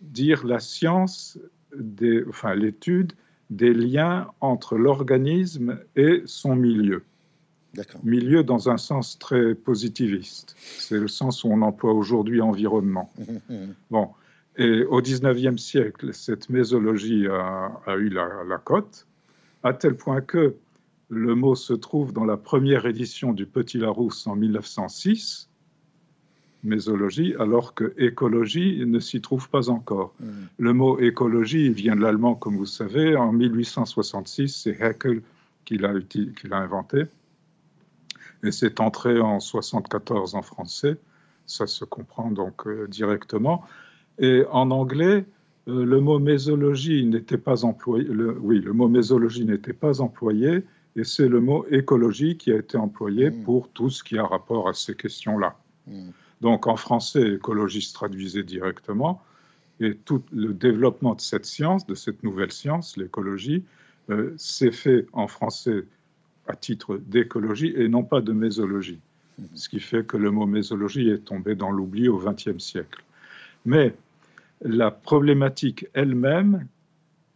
[0.02, 1.38] dire la science,
[1.74, 3.14] des, enfin l'étude
[3.50, 7.02] des liens entre l'organisme et son milieu.
[8.02, 10.56] Milieu dans un sens très positiviste.
[10.58, 13.10] C'est le sens où on emploie aujourd'hui environnement.
[13.18, 13.54] Mmh.
[13.90, 14.08] Bon.
[14.56, 19.06] Et au 19e siècle, cette mésologie a, eu la, cote,
[19.62, 20.56] à tel point que
[21.10, 25.48] le mot se trouve dans la première édition du Petit Larousse en 1906,
[26.64, 30.12] mésologie, alors que écologie ne s'y trouve pas encore.
[30.18, 30.26] Mmh.
[30.58, 33.14] Le mot écologie vient de l'allemand, comme vous savez.
[33.14, 35.22] En 1866, c'est Haeckel
[35.64, 35.92] qui l'a
[36.56, 37.04] inventé
[38.42, 40.96] et c'est entré en 74 en français.
[41.46, 43.64] Ça se comprend donc euh, directement.
[44.18, 45.24] Et en anglais,
[45.68, 48.08] euh, le mot mésologie n'était pas employé.
[48.08, 50.64] oui, le mot mésologie n'était pas employé,
[50.96, 53.44] et c'est le mot écologie qui a été employé hmm.
[53.44, 55.56] pour tout ce qui a rapport à ces questions-là.
[55.86, 56.10] Hmm.
[56.40, 59.22] Donc en français, écologie se traduisait directement,
[59.80, 63.64] et tout le développement de cette science, de cette nouvelle science, l'écologie,
[64.10, 65.84] euh, s'est fait en français
[66.48, 68.98] à titre d'écologie et non pas de mésologie.
[69.54, 73.04] Ce qui fait que le mot mésologie est tombé dans l'oubli au XXe siècle.
[73.64, 73.94] Mais
[74.62, 76.66] la problématique elle-même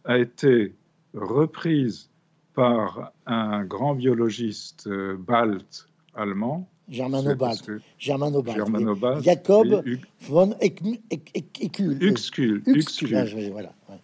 [0.03, 0.73] a été
[1.13, 2.09] reprise
[2.53, 6.67] par un grand biologiste euh, balte allemand.
[6.89, 7.71] Germano-balte.
[7.97, 9.23] Germano-balte.
[9.23, 9.83] Jacob
[10.27, 12.01] von Uxküll.
[12.01, 12.61] Uxküll.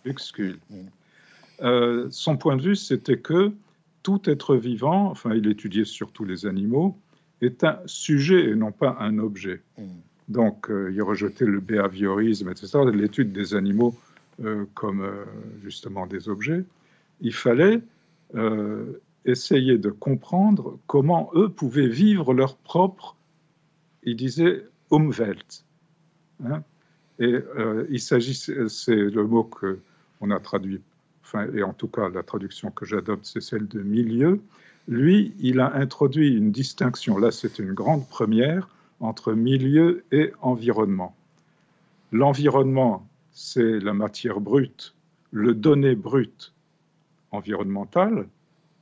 [0.06, 0.60] Uxküll.
[0.69, 0.76] Mm.
[1.62, 3.52] Euh, son point de vue, c'était que
[4.10, 6.98] tout être vivant, enfin il étudiait surtout les animaux,
[7.41, 9.62] est un sujet et non pas un objet.
[9.78, 9.84] Mm.
[10.30, 13.95] Donc euh, il rejetait le behaviorisme, etc., l'étude des animaux
[14.43, 15.26] euh, comme euh,
[15.63, 16.63] justement des objets.
[17.22, 17.82] Il fallait
[19.26, 23.15] essayer de comprendre comment eux pouvaient vivre leur propre,
[24.04, 25.65] il disait, Umwelt.
[26.45, 26.63] Hein.
[27.19, 27.36] et
[27.89, 29.80] il s'agit, c'est le mot que
[30.22, 30.82] on a traduit
[31.54, 34.42] et en tout cas la traduction que j'adopte, c'est celle de milieu,
[34.88, 41.15] lui, il a introduit une distinction, là c'est une grande première, entre milieu et environnement.
[42.12, 44.96] L'environnement, c'est la matière brute,
[45.32, 46.54] le donné brut
[47.32, 48.28] environnemental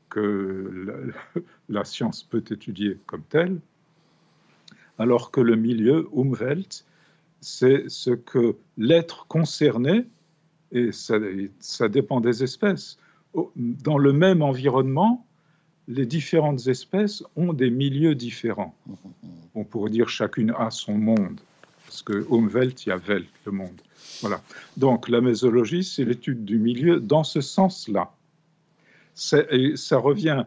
[0.10, 1.14] que
[1.70, 3.60] la, science peut étudier comme tel,
[4.98, 6.86] alors que le milieu, Umwelt,
[7.42, 10.06] c'est ce que l'être concerné
[10.72, 12.98] et ça, dépend des espèces.
[13.56, 15.26] Dans le même environnement,
[15.88, 18.76] les différentes espèces ont des milieux différents.
[19.56, 21.40] On pourrait dire chacune a son monde,
[21.86, 23.82] parce que Umwelt, il y a Welt, le monde.
[24.22, 24.42] Voilà.
[24.76, 28.12] Donc la mésologie, c'est l'étude du milieu dans ce sens-là.
[29.16, 30.46] Ça revient,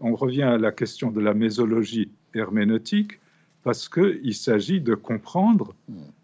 [0.00, 3.18] on revient à la question de la mésologie herméneutique,
[3.64, 5.74] parce qu'il s'agit de comprendre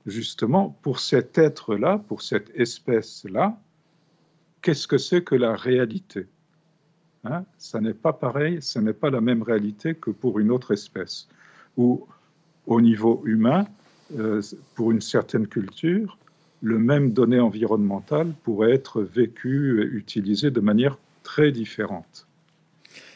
[0.07, 3.59] justement pour cet être-là, pour cette espèce-là,
[4.61, 6.26] qu'est-ce que c'est que la réalité
[7.24, 7.44] hein?
[7.59, 11.29] Ça n'est pas pareil, ce n'est pas la même réalité que pour une autre espèce,
[11.79, 12.07] ou
[12.66, 13.64] au niveau humain,
[14.18, 14.42] euh,
[14.74, 16.18] pour une certaine culture,
[16.62, 22.26] le même donné environnemental pourrait être vécu et utilisé de manière très différente.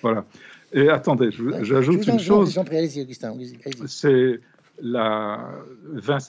[0.00, 0.24] Voilà.
[0.74, 1.30] Et attendez,
[1.62, 2.58] j'ajoute une chose.
[3.86, 4.40] C'est
[4.82, 5.52] la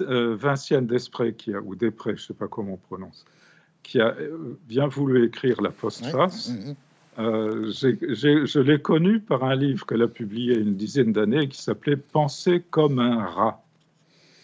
[0.02, 3.26] euh, Vincienne Desprez, qui a, ou Desprez, je ne sais pas comment on prononce,
[3.82, 6.50] qui a euh, bien voulu écrire la postface.
[6.50, 6.76] Mm, mm.
[7.18, 11.98] Euh, je l'ai connue par un livre qu'elle a publié une dizaine d'années qui s'appelait
[11.98, 13.64] Penser comme un rat.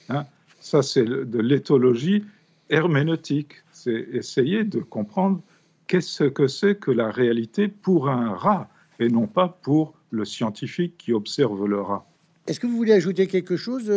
[0.10, 0.26] Hein
[0.62, 2.24] Ça, c'est de l'éthologie
[2.72, 3.56] herméneutique.
[3.72, 5.42] C'est essayer de comprendre
[5.86, 8.68] qu'est-ce que c'est que la réalité pour un rat
[9.02, 12.06] et non pas pour le scientifique qui observe le rat.
[12.48, 13.88] est-ce que vous voulez ajouter quelque chose,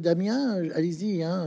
[0.00, 0.56] Damien?
[0.74, 1.22] Allez-y.
[1.22, 1.44] Hein,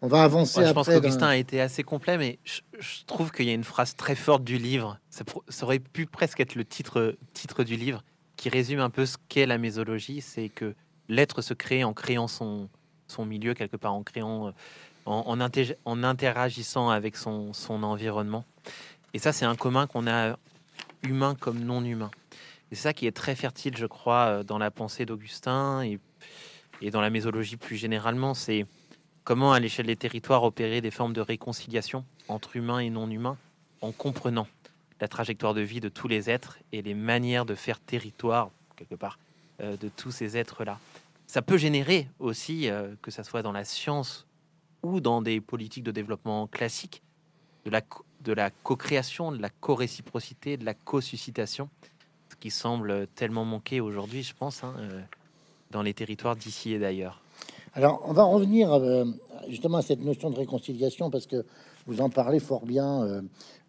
[0.00, 0.66] on, va avancer.
[0.66, 2.60] je pense qu'Augustin a été assez complet, mais je,
[3.06, 4.98] trouve qu'il y a une phrase très forte du livre.
[5.08, 8.02] Ça, ça, aurait pu presque être le titre, titre du livre
[8.36, 10.20] qui résume un peu ce qu'est la mésologie.
[10.20, 10.74] C'est que
[11.08, 12.68] l'être se crée en créant son,
[13.08, 14.52] son milieu quelque part, en créant,
[15.06, 15.40] en,
[15.86, 18.44] en, interagissant avec son, son environnement.
[19.12, 20.36] Et ça, c'est un commun qu'on a
[21.06, 22.10] humain comme non humain.
[22.70, 26.00] Et c'est ça qui est très fertile, je crois, euh, dans la pensée d'Augustin et,
[26.90, 28.34] dans la mésologie plus généralement.
[28.34, 28.66] C'est
[29.22, 33.38] comment, à l'échelle des territoires, opérer des formes de réconciliation entre humains et non humains
[33.80, 34.46] en comprenant
[35.00, 38.94] la trajectoire de vie de tous les êtres et les manières de faire territoire, quelque
[38.94, 39.18] part,
[39.60, 40.78] euh, de tous ces êtres-là.
[41.26, 44.26] Ça peut générer aussi, euh, que ça soit dans la science
[44.82, 47.02] ou dans des politiques de développement classiques,
[47.64, 47.80] de la,
[48.24, 51.68] de la co-création, de la co-réciprocité, de la co-suscitation,
[52.30, 55.00] ce qui semble tellement manquer aujourd'hui, je pense, hein, euh,
[55.70, 57.20] dans les territoires d'ici et d'ailleurs.
[57.74, 59.04] Alors, on va revenir euh,
[59.48, 61.44] justement à cette notion de réconciliation parce que
[61.86, 63.22] vous en parlez fort bien,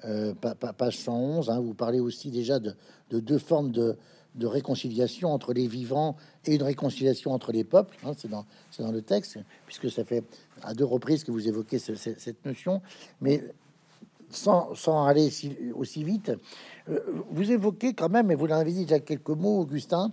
[0.06, 0.34] euh,
[0.78, 1.50] page 111.
[1.50, 2.76] Hein, vous parlez aussi déjà de,
[3.12, 3.98] deux formes de,
[4.42, 6.16] réconciliation entre les vivants
[6.46, 7.98] et une réconciliation entre les peuples.
[8.06, 8.46] Hein, c'est dans,
[8.92, 10.24] le texte, puisque ça fait
[10.62, 12.82] à deux reprises que vous évoquez cette notion.
[13.22, 13.44] Mais
[14.30, 15.30] sans, aller
[15.76, 16.32] aussi vite,
[16.90, 20.12] euh, vous évoquez quand même, et vous l'avez dit déjà quelques mots, Augustin,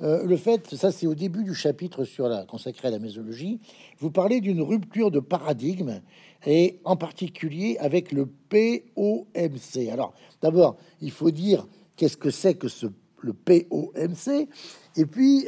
[0.00, 3.60] euh, le fait, ça c'est au début du chapitre sur la consacré à la mésologie,
[3.98, 6.00] vous parlez d'une rupture de paradigme
[6.46, 9.90] et en particulier avec le POMC.
[9.90, 12.86] Alors d'abord, il faut dire qu'est-ce que c'est que ce
[13.20, 14.48] le POMC
[14.96, 15.46] et puis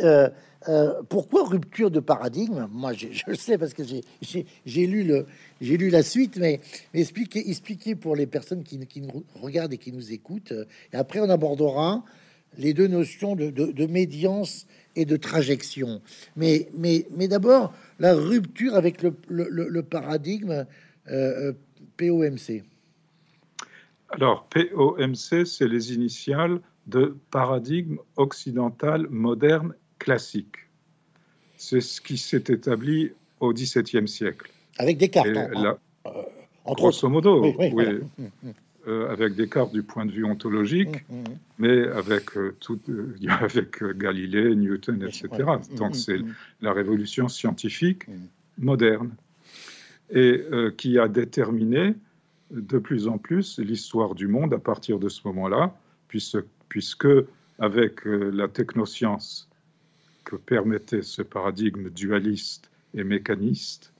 [0.68, 2.66] euh, pourquoi rupture de paradigme?
[2.72, 5.26] Moi, je, sais parce que j'ai lu, le,
[5.60, 6.60] lu la suite, mais,
[6.92, 10.52] mais expliquez, expliquez pour les personnes qui, nous regardent et qui nous écoutent.
[10.52, 12.04] Euh, et après, on abordera
[12.58, 16.00] les deux notions de, médiance et de trajection.
[16.36, 16.68] Mais,
[17.28, 20.66] d'abord, la rupture avec le, paradigme
[21.08, 21.52] euh,
[21.96, 22.62] POMC.
[24.10, 30.56] Alors, POMC, c'est les initiales de paradigme occidental moderne classique.
[31.56, 34.50] C'est ce qui s'est établi au XVIIe siècle.
[34.78, 35.32] Avec Descartes.
[35.32, 36.22] cartes hein, euh,
[36.74, 38.52] grosso modo, oui, hum, hum.
[38.88, 41.24] Euh, avec Descartes du point de vue ontologique, hum,
[41.58, 42.80] mais avec, euh, tout,
[43.28, 45.28] avec Galilée, Newton, etc.
[45.76, 46.18] Donc c'est
[46.60, 48.04] la révolution scientifique
[48.58, 49.14] moderne.
[50.08, 50.40] Et
[50.76, 51.92] qui a déterminé
[52.52, 57.08] de plus en plus l'histoire du monde à partir de ce moment-là, puisque, puisque
[57.58, 59.48] avec la technoscience
[60.22, 63.92] que permettait ce paradigme dualiste et mécaniste,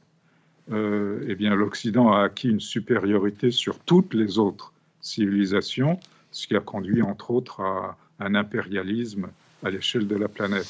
[0.72, 6.00] euh, eh bien l'Occident a acquis une supériorité sur toutes les autres civilisations,
[6.33, 9.29] ce qui a conduit entre autres à un impérialisme
[9.62, 10.66] à l'échelle de la planète.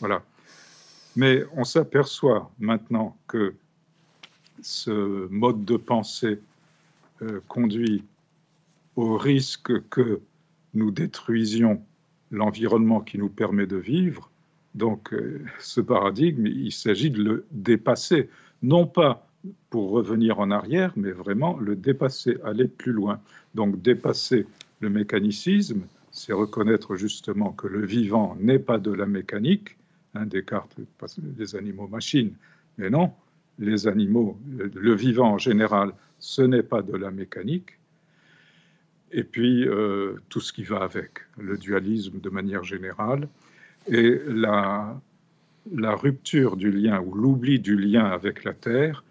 [0.00, 0.22] Voilà.
[1.16, 3.54] Mais on s'aperçoit maintenant que
[4.62, 6.40] ce mode de pensée
[7.22, 8.04] euh, conduit
[8.96, 10.20] au risque que
[10.74, 11.82] nous détruisions
[12.30, 14.30] l'environnement qui nous permet de vivre
[14.76, 18.28] donc euh, ce paradigme, il s'agit de le dépasser,
[18.66, 19.24] non pas
[19.70, 23.20] pour revenir en arrière, mais vraiment le dépasser, aller plus loin.
[23.54, 24.44] Donc dépasser
[24.80, 29.76] le mécanicisme, c'est reconnaître justement que le vivant n'est pas de la mécanique,
[30.14, 30.76] hein, Descartes,
[31.38, 32.34] les animaux machines,
[32.76, 33.12] mais non,
[33.60, 37.78] les animaux, le, vivant en général, ce n'est pas de la mécanique.
[39.12, 43.28] Et puis euh, tout ce qui va avec, le dualisme de manière générale,
[43.86, 45.00] et la,
[45.72, 49.04] la rupture du lien ou l'oubli du lien avec la Terre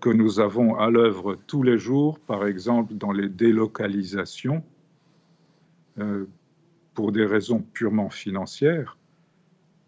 [0.00, 4.62] que nous avons à l'œuvre tous les jours, par exemple dans les délocalisations,
[5.98, 6.26] euh,
[6.94, 8.96] pour des raisons purement financières.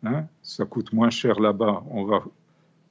[0.03, 2.25] Hein, ça coûte moins cher là-bas, on va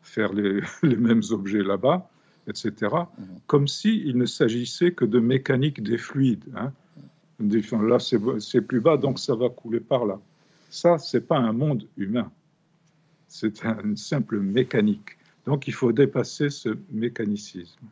[0.02, 2.10] faire les, les mêmes objets là-bas,
[2.48, 2.72] etc.
[2.92, 3.26] Mhm.
[3.48, 6.46] Comme s'il il ne s'agissait que de mécanique des fluides.
[6.56, 6.72] Hein.
[7.40, 10.20] Là, c'est plus bas, donc ça va couler par là.
[10.70, 12.32] Ça, c'est pas un monde humain.
[13.36, 15.18] C'est une simple mécanique.
[15.48, 17.88] Donc, il faut dépasser ce mécanicisme.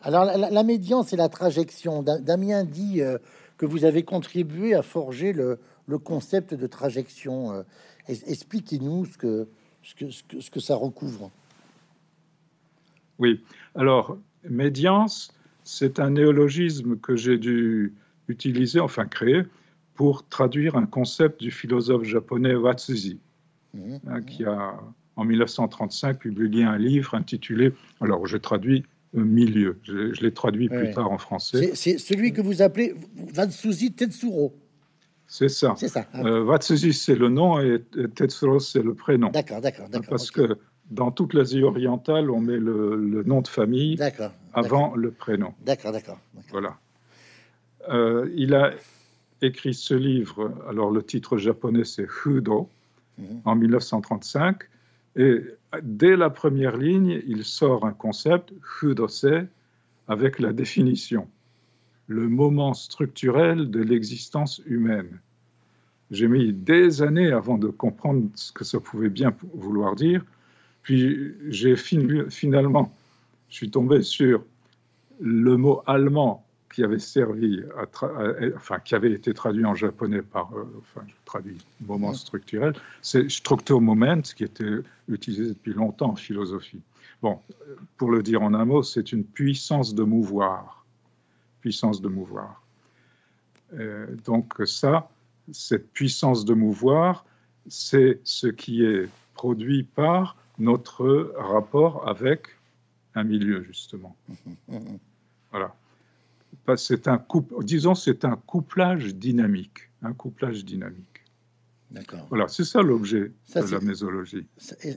[0.00, 2.04] Alors, la, médiance et la trajection.
[2.04, 3.18] Damien dit euh,
[3.56, 5.58] que vous avez contribué à forger le,
[6.04, 7.52] concept de trajection.
[7.52, 7.62] Euh,
[8.06, 9.48] expliquez-nous ce que,
[9.82, 11.32] ce, que, ce, que, ça recouvre.
[13.18, 13.42] Oui.
[13.74, 15.34] Alors, médiance,
[15.64, 17.92] c'est un néologisme que j'ai dû
[18.28, 19.42] utiliser, enfin créer,
[19.96, 23.18] pour traduire un concept du philosophe japonais Watsuzi,
[23.74, 24.00] mhm.
[24.06, 24.74] hein, qui a
[25.16, 31.10] en 1935 publié un livre intitulé, alors je traduis milieu, je, l'ai traduit plus tard
[31.10, 31.72] en français.
[31.74, 32.94] C'est celui que vous appelez
[33.36, 34.54] Watsuzi Tetsuro.
[35.26, 35.74] C'est ça.
[35.76, 36.06] C'est ça.
[36.14, 36.24] hein.
[36.24, 39.28] Euh, Vatsuji, c'est le nom et, et Tetsuo, c'est le prénom.
[39.28, 39.88] D'accord, d'accord.
[40.08, 40.58] Parce que
[40.90, 43.98] dans toute l'Asie orientale, on met le, le nom de famille
[44.54, 45.52] avant le prénom.
[45.60, 46.18] D'accord, d'accord.
[46.50, 46.78] Voilà.
[47.90, 48.72] Euh, il a
[49.42, 52.68] écrit ce livre, alors le titre japonais c'est Fudo,
[53.44, 54.62] En 1935,
[55.16, 55.42] et
[55.82, 59.46] dès la première ligne, il sort un concept, Fudose,
[60.06, 61.28] avec la définition,
[62.06, 65.18] le moment structurel de l'existence humaine.
[66.10, 70.24] J'ai mis des années avant de comprendre ce que ça pouvait bien vouloir dire,
[70.82, 72.94] puis j'ai fin- finalement,
[73.50, 74.42] je suis tombé sur
[75.20, 79.74] le mot allemand qui avait servi, à tra- à- enfin qui avait été traduit en
[79.74, 82.14] japonais par, euh, enfin je traduis moment Mhm.
[82.14, 86.80] structurel, c'est Strukturmoment qui était utilisé depuis longtemps en philosophie.
[87.22, 87.40] Bon,
[87.96, 90.84] pour le dire en un mot, c'est une puissance de mouvoir,
[91.60, 92.62] puissance de mouvoir.
[93.74, 95.08] Euh, donc ça,
[95.52, 97.24] cette puissance de mouvoir,
[97.66, 102.48] c'est ce qui est produit par notre rapport avec
[103.14, 104.16] un milieu justement.
[104.68, 104.98] Mhm.
[105.50, 105.74] Voilà.
[106.76, 111.24] C'est un couple, disons, c'est un couplage dynamique, un couplage dynamique.
[111.90, 112.26] D'accord.
[112.28, 114.46] Voilà, c'est ça l'objet de la mésologie.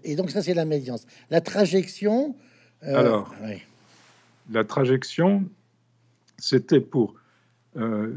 [0.04, 1.06] Et, donc ça, c'est la médiance.
[1.30, 2.36] La trajection.
[2.84, 3.34] euh, Alors.
[3.44, 3.62] oui.
[4.52, 5.46] La trajection,
[6.38, 7.16] c'était pour
[7.78, 8.16] euh,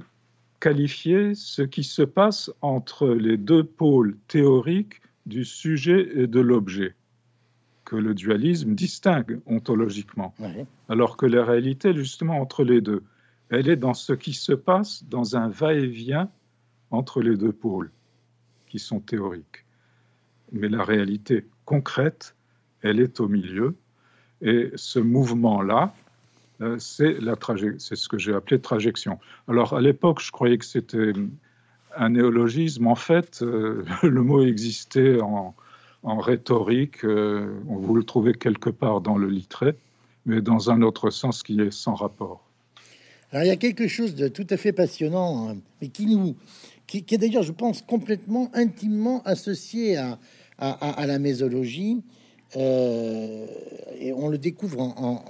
[0.59, 6.95] qualifier ce qui se passe entre les deux pôles théoriques du sujet et de l'objet,
[7.85, 10.35] que le dualisme distingue ontologiquement.
[10.41, 10.64] oui.
[10.89, 13.05] alors que la réalité est justement entre les deux.
[13.51, 16.30] Elle est dans ce qui se passe dans un va-et-vient
[16.90, 17.90] entre les deux pôles,
[18.68, 19.64] qui sont théoriques.
[20.53, 22.34] Mais la réalité concrète,
[22.82, 23.76] elle est au milieu,
[24.40, 25.95] et ce mouvement-là,
[26.61, 29.18] euh, c'est ce que j'ai appelé trajection.
[29.49, 31.12] Alors à l'époque, je croyais que c'était
[31.97, 32.86] un néologisme.
[32.86, 35.55] En fait, euh, le mot existait en,
[36.03, 37.05] en rhétorique.
[37.05, 39.76] euh, vous le trouvez quelque part dans le littré
[40.26, 42.42] mais dans un autre sens qui est sans rapport.
[43.35, 46.37] Alors il y a quelque chose de tout à fait passionnant, hein, mais qui nous,
[46.87, 50.20] qui, est d'ailleurs, je pense, complètement, intimement associé à,
[50.59, 52.01] à, la mésologie,
[52.55, 53.45] euh,
[53.99, 55.24] et on le découvre en,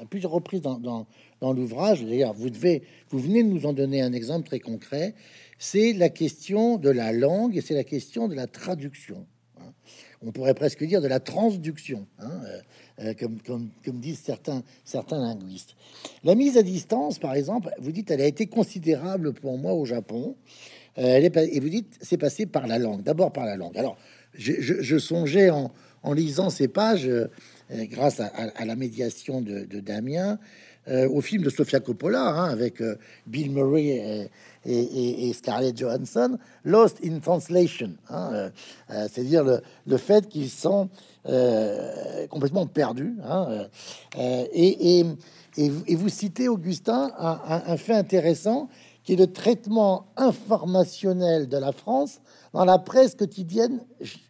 [0.00, 1.08] à plusieurs reprises dans, dans,
[1.40, 2.04] dans l'ouvrage.
[2.04, 5.16] D'ailleurs, vous devez, vous venez de nous en donner un exemple très concret.
[5.58, 9.26] C'est la question de la langue et c'est la question de la traduction.
[10.22, 12.30] On pourrait presque dire de la transduction, hein,
[13.00, 14.62] euh, euh, comme, disent certains,
[15.10, 15.74] linguistes.
[16.24, 19.84] La mise à distance, par exemple, vous dites, elle a été considérable pour moi au
[19.84, 20.36] Japon.
[20.98, 23.76] Euh, et vous dites, c'est passé par la langue, d'abord par la langue.
[23.76, 23.98] Alors,
[24.34, 25.72] je, songeais en,
[26.12, 27.10] lisant ces pages,
[27.70, 30.38] grâce à, la médiation de Damien,
[30.88, 34.30] euh, au film de Sofia Coppola, hein, avec euh, Bill Murray et,
[34.64, 38.50] et- et- et Scarlett Johansson, Lost in Translation, hein, euh,
[39.10, 40.88] c'est-à-dire le, fait qu'ils sont
[42.30, 43.14] complètement perdus.
[43.24, 43.66] hein,
[44.16, 45.04] et,
[45.96, 48.68] vous- citez, Augustin, un, fait intéressant
[49.02, 52.20] qui est le traitement informationnel de la France
[52.52, 53.80] dans la presse quotidienne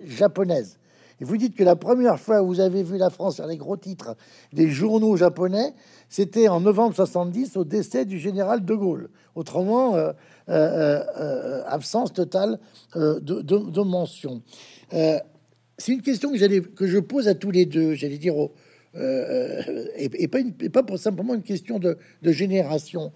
[0.05, 0.79] japonaise.
[1.21, 3.57] Et vous dites que la première fois où vous avez vu la France sur les
[3.57, 4.17] gros titres
[4.53, 5.73] des journaux japonais,
[6.11, 9.09] c'était en novembre 70 au décès du général de Gaulle.
[9.35, 10.12] Autrement, euh,
[10.49, 12.59] euh, euh, absence totale
[12.95, 14.43] de, de- mention.
[14.91, 18.53] C'est une question que, que je pose à tous les deux, j'allais dire, au-
[18.95, 23.12] et, pas, une- et pas pour simplement une question de génération.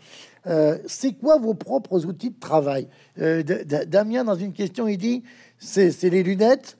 [0.46, 2.88] Euh, c'est quoi vos propres outils de travail?
[3.18, 3.42] Euh,
[3.86, 5.22] Damien, dans une question, il dit
[5.58, 6.76] c'est les lunettes,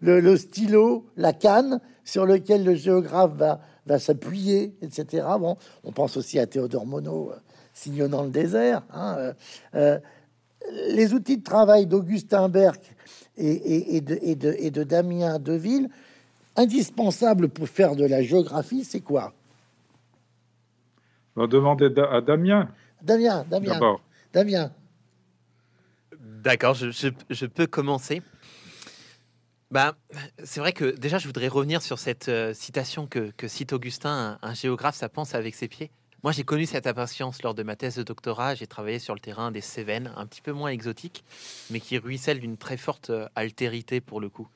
[0.00, 3.60] le, stylo, la canne sur lequel le géographe va,
[3.98, 5.26] s'appuyer, etc.
[5.38, 7.36] Bon, on pense aussi à Théodore Monod, euh,
[7.72, 8.82] sillonnant le désert.
[8.92, 9.32] hein,
[10.88, 12.94] les outils de travail d'Augustin Berck
[13.36, 15.88] et, de, Damien Deville,
[16.56, 19.32] indispensables pour faire de la géographie, c'est quoi?
[21.36, 22.68] On va demander à Damien
[23.02, 24.00] Damien, Damien, d'abord.
[24.32, 24.72] Damien.
[26.18, 28.22] D'accord, je, je- je peux commencer.
[29.70, 29.96] Bah,
[30.42, 34.38] c'est vrai que déjà, je voudrais revenir sur cette euh, citation que, que cite Augustin,
[34.42, 35.90] un, un géographe, ça pense avec ses pieds.
[36.22, 38.54] Moi, j'ai connu cette impatience lors de ma thèse de doctorat.
[38.54, 41.24] J'ai travaillé sur le terrain des Cévennes, un petit peu moins exotique,
[41.70, 44.48] mais qui ruisselle d'une très forte euh, altérité pour le coup.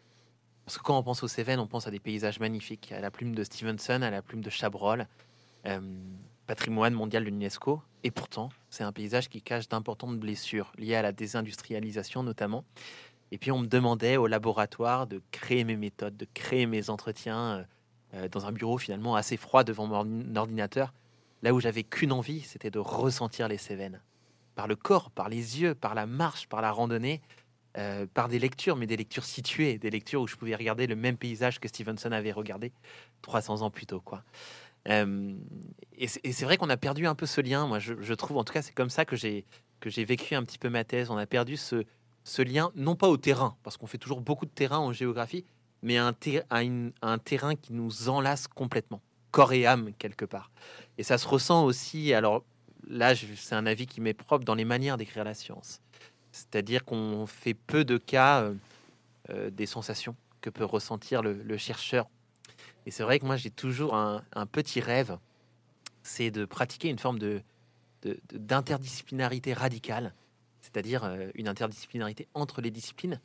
[0.67, 3.11] Parce que quand on pense aux Cévennes, on pense à des paysages magnifiques, à la
[3.11, 5.07] plume de Stevenson, à la plume de Chabrol,
[5.67, 5.81] euh,
[6.47, 7.83] patrimoine mondial de l'UNESCO.
[8.03, 12.65] Et pourtant, c'est un paysage qui cache d'importantes blessures liées à la désindustrialisation notamment.
[13.33, 17.39] Et puis on me demandait au laboratoire de créer mes méthodes, de créer mes entretiens
[17.59, 17.65] euh,
[18.15, 20.93] euh, dans un bureau finalement assez froid devant mon ordi- ordinateur,
[21.43, 24.01] là où j'avais qu'une envie, c'était de ressentir les Cévennes.
[24.55, 27.21] par le corps, par les yeux, par la marche, par la randonnée,
[27.77, 30.95] euh, par des lectures, mais des lectures situées, des lectures où je pouvais regarder le
[30.95, 32.71] même paysage que Stevenson avait regardé
[33.23, 34.01] 300 ans plus tôt.
[34.01, 34.23] Quoi.
[34.89, 35.35] Euh,
[35.97, 38.53] et c'est vrai qu'on a perdu un peu ce lien, moi je, trouve, en tout
[38.53, 39.45] cas c'est comme ça que j'ai
[40.05, 41.85] vécu un petit peu ma thèse, on a perdu ce,
[42.25, 45.45] ce lien, non pas au terrain, parce qu'on fait toujours beaucoup de terrain en géographie,
[45.83, 46.13] mais à
[46.51, 50.51] un, un terrain qui nous enlace complètement, corps et âme quelque part.
[50.99, 52.45] Et ça se ressent aussi, alors
[52.89, 55.81] là c'est un avis qui m'est propre dans les manières d'écrire la science.
[56.33, 58.55] C'est-à-dire qu'on fait peu de cas euh,
[59.31, 62.09] euh, des sensations que peut ressentir le, chercheur.
[62.87, 65.19] Et c'est vrai que moi, j'ai toujours un, petit rêve,
[66.03, 67.43] c'est de pratiquer une forme de,
[68.33, 70.15] d'interdisciplinarité radicale,
[70.61, 73.21] c'est-à-dire euh, une interdisciplinarité entre les disciplines,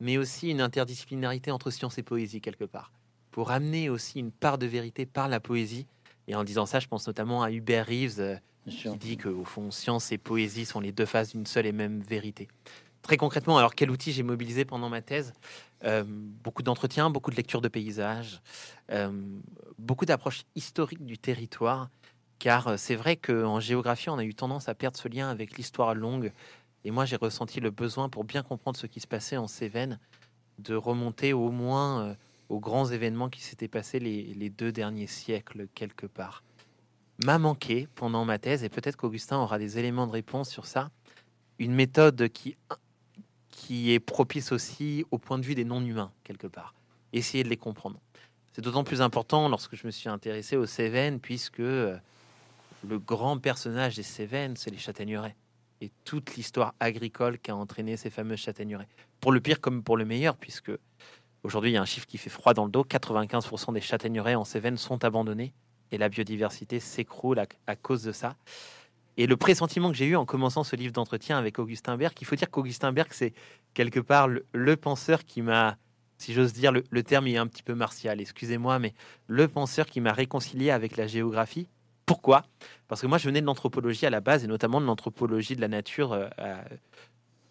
[0.00, 2.92] mais aussi une interdisciplinarité entre science et poésie quelque part,
[3.30, 5.86] pour amener aussi une part de vérité par la poésie.
[6.26, 10.10] Et en disant ça, je pense notamment à Hubert Reeves, qui dit qu'au fond, science
[10.10, 12.48] et poésie sont les deux faces d'une seule et même vérité.
[13.04, 15.34] Très concrètement, alors quel outil j'ai mobilisé pendant ma thèse
[15.84, 18.40] euh, Beaucoup d'entretiens, beaucoup de lectures de paysages,
[18.90, 19.12] euh,
[19.78, 21.90] beaucoup d'approches historiques du territoire,
[22.38, 25.58] car euh, c'est vrai qu'en géographie, on a eu tendance à perdre ce lien avec
[25.58, 26.32] l'histoire longue.
[26.84, 30.00] Et moi, j'ai ressenti le besoin, pour bien comprendre ce qui se passait en Cévennes,
[30.58, 32.16] de remonter au moins
[32.48, 36.42] aux grands événements qui s'étaient passés les deux derniers siècles, quelque part
[37.22, 40.90] m'a manqué pendant ma thèse, et peut-être qu'Augustin aura des éléments de réponse sur ça,
[41.58, 42.56] une méthode qui,
[43.54, 46.74] qui est propice aussi au point de vue des non-humains, quelque part.
[47.12, 48.00] Essayer de les comprendre.
[48.52, 51.96] C'est d'autant plus important lorsque je me suis intéressé aux Cévennes, puisque euh,
[52.88, 55.36] le grand personnage des Cévennes, c'est les châtaigneraies.
[55.80, 58.88] Et toute l'histoire agricole qui a entraîné ces fameux châtaigneraies.
[59.20, 60.72] Pour le pire comme pour le meilleur, puisque
[61.42, 64.34] aujourd'hui il y a un chiffre qui fait froid dans le dos, 95% des châtaigneraies
[64.34, 65.52] en Cévennes sont abandonnées
[65.90, 68.36] et la biodiversité s'écroule à, cause de ça.
[69.16, 72.26] Et le pressentiment que j'ai eu en commençant ce livre d'entretien avec Augustin Berg, il
[72.26, 73.32] faut dire qu'Augustin Berg, c'est
[73.72, 75.76] quelque part le, penseur qui m'a,
[76.18, 78.92] si j'ose dire, le, terme est un petit peu martial, excusez-moi, mais
[79.28, 81.68] le penseur qui m'a réconcilié avec la géographie.
[82.06, 82.44] Pourquoi?
[82.88, 85.60] Parce que moi, je venais de l'anthropologie à la base, et notamment de l'anthropologie de
[85.60, 86.28] la nature, euh,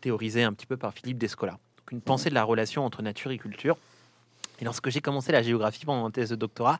[0.01, 1.53] théorisée un petit peu par Philippe Descola.
[1.77, 3.77] Donc une pensée de la relation entre nature et culture.
[4.59, 6.79] Et lorsque j'ai commencé la géographie pendant mon thèse de doctorat,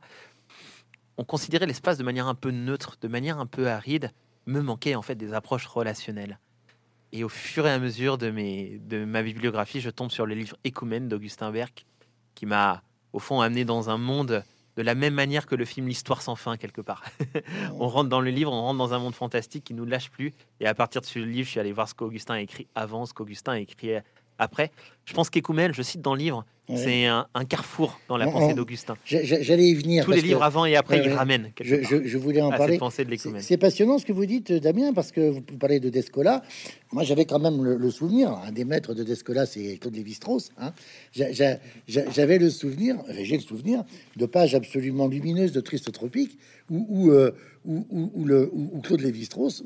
[1.18, 4.12] on considérait l'espace de manière un peu neutre, de manière un peu aride,
[4.46, 6.40] me manquait en fait des approches relationnelles.
[7.12, 10.34] Et au fur et à mesure de, mes, de ma bibliographie, je tombe sur le
[10.34, 11.72] livre Écoumène d'Augustin Berg,
[12.34, 12.82] qui m'a
[13.14, 14.44] au fond amené dans un monde
[14.76, 17.04] de la même manière que le film L'Histoire sans fin, quelque part.
[17.80, 20.34] on rentre dans le livre, on rentre dans un monde fantastique qui nous lâche plus.
[20.60, 23.06] Et à partir de ce livre, je suis allé voir ce qu'Augustin a écrit avant,
[23.06, 23.92] ce qu'Augustin a écrit
[24.44, 24.72] après.
[25.06, 28.96] Je pense qu'Écoumène, je cite dans le livre, c'est un, carrefour dans la pensée d'Augustin.
[29.06, 30.06] J'allais y venir.
[30.06, 31.52] Tous les livres avant et après, il ramène.
[31.60, 32.80] Je, voulais en parler.
[33.40, 36.42] C'est passionnant ce que vous dites, Damien, parce que vous parlez de Descola.
[36.92, 38.32] Moi, j'avais quand même le, souvenir.
[38.32, 40.52] Un des maîtres de Descola, c'est Claude Lévi-Strauss.
[40.58, 40.72] Hein.
[41.14, 43.84] J'avais le souvenir, j'ai le souvenir
[44.16, 46.38] de pages absolument lumineuses de Triste Tropique
[46.70, 47.32] où, euh,
[47.66, 48.52] le,
[48.84, 49.64] Claude Lévi-Strauss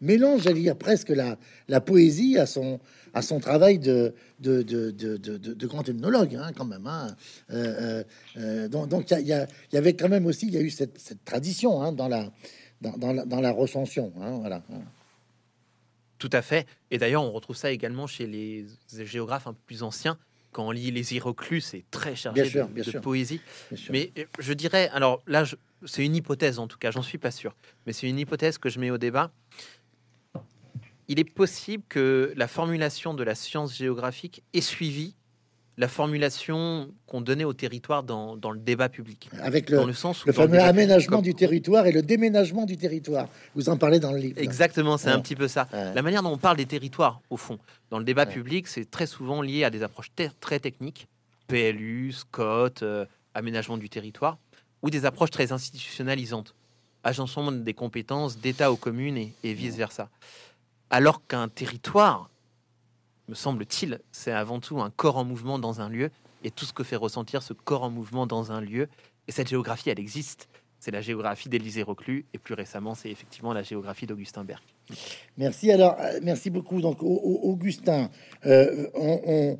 [0.00, 1.38] mélange, j'allais dire, presque la,
[1.68, 2.80] la poésie à son,
[3.14, 6.86] à son travail de, de, de, de, de grand ethnologue, hein, quand même.
[6.86, 7.14] Hein.
[7.50, 8.02] Euh,
[8.36, 10.98] euh, euh, donc, il y, y, avait quand même aussi, il y a eu cette,
[10.98, 12.30] cette tradition hein, dans, la,
[12.80, 14.12] dans, dans, la, dans la recension.
[14.20, 14.62] Hein, voilà.
[16.18, 16.66] Tout à fait.
[16.90, 18.66] Et d'ailleurs, on retrouve ça également chez les
[19.04, 20.18] géographes un peu plus anciens.
[20.52, 23.40] Quand on lit les Hieroclus, c'est très chargé de, poésie.
[23.90, 25.44] Mais je dirais, alors là,
[25.86, 27.54] c'est une hypothèse en tout cas, j'en suis pas sûr,
[27.86, 29.32] mais c'est une hypothèse que je mets au débat
[31.08, 35.14] il est possible que la formulation de la science géographique ait suivi
[35.76, 39.30] la formulation qu'on donnait au territoire dans, le débat public.
[39.40, 43.28] Avec le, dans le, sens le fameux aménagement du territoire et le déménagement du territoire.
[43.54, 44.38] Vous en parlez dans le livre.
[44.38, 45.68] Exactement, c'est un petit peu ça.
[45.72, 47.58] La manière dont on parle des territoires, au fond,
[47.90, 51.08] dans le débat public, c'est très souvent lié à des approches très techniques,
[51.48, 53.04] PLU, SCOT, euh,
[53.34, 54.38] aménagement du territoire,
[54.82, 56.54] ou des approches très institutionnalisantes,
[57.04, 60.08] agencement des compétences d'État aux communes et, vice-versa
[60.92, 62.30] alors qu'un territoire,
[63.26, 66.10] me semble-t-il, c'est avant tout un corps en mouvement dans un lieu,
[66.44, 68.88] et tout ce que fait ressentir ce corps en mouvement dans un lieu,
[69.26, 70.48] et cette géographie, elle existe.
[70.78, 74.62] C'est la géographie d'Élisée Reclus, et plus récemment, c'est effectivement la géographie d'Augustin Berg.
[75.38, 75.72] Merci.
[75.72, 76.82] Alors, euh, merci beaucoup.
[76.82, 78.10] Donc, Augustin,
[78.44, 79.56] euh, euh,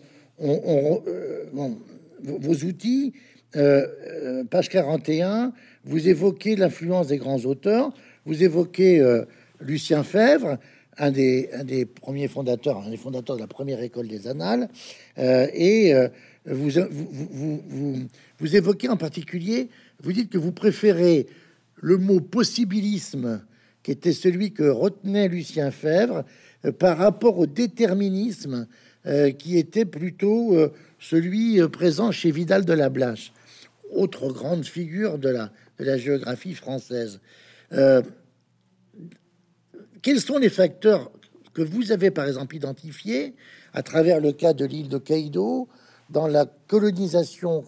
[2.22, 3.14] vos outils,
[3.52, 5.52] page 41,
[5.84, 7.92] vous évoquez l'influence des grands auteurs,
[8.24, 9.02] vous évoquez
[9.60, 10.58] Lucien Fèvre,
[10.98, 14.68] un des, premiers fondateurs, un des fondateurs de la première école des annales,
[15.18, 16.08] euh, et euh,
[16.46, 16.70] vous,
[18.38, 19.68] vous, évoquez en particulier,
[20.02, 21.26] vous dites que vous préférez
[21.76, 23.42] le mot possibilisme
[23.82, 26.24] qui était celui que retenait Lucien Fèvre
[26.78, 28.68] par rapport au déterminisme
[29.38, 30.56] qui était plutôt
[31.00, 33.32] celui présent chez Vidal de la Blache,
[33.94, 37.20] autre grande figure de la, de la géographie française.
[40.02, 41.10] quels sont les facteurs
[41.54, 43.34] que vous avez par exemple identifiés
[43.72, 45.68] à travers le cas de l'île de Caïdo,
[46.10, 47.64] dans la colonisation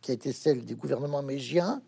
[0.00, 1.82] qui a été celle du gouvernement mégien,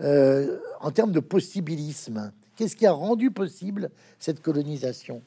[0.00, 2.32] euh, en termes de possibilisme?
[2.56, 5.22] Qu'est-ce qui a rendu possible cette colonisation?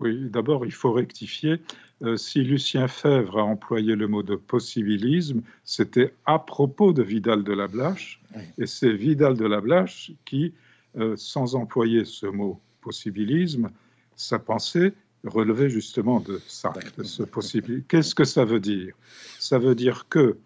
[0.00, 1.60] Oui, d'abord, il faut rectifier.
[2.02, 7.42] Euh, si Lucien Fèvre a employé le mot de possibilisme, c'était à propos de Vidal
[7.42, 8.20] de la Blache.
[8.56, 10.54] Et c'est Vidal de la Blache qui,
[10.96, 13.70] euh, sans employer ce mot possibilisme,
[14.14, 14.92] sa pensée
[15.24, 17.82] relever justement de ça, de ce possible.
[17.88, 18.94] Qu'est-ce que ça veut dire?
[19.38, 20.38] Ça veut dire que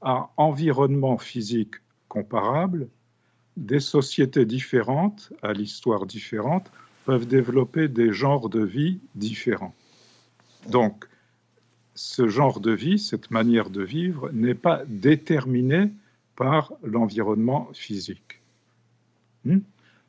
[0.00, 1.74] à environnement physique
[2.08, 2.88] comparable,
[3.56, 6.70] des sociétés différentes, à l'histoire différente,
[7.04, 9.74] peuvent développer des genres de vie différents.
[10.66, 11.04] Donc,
[11.94, 15.90] ce genre de vie, cette manière de vivre, n'est pas déterminé
[16.36, 18.40] par l'environnement physique.
[19.44, 19.58] Hmm?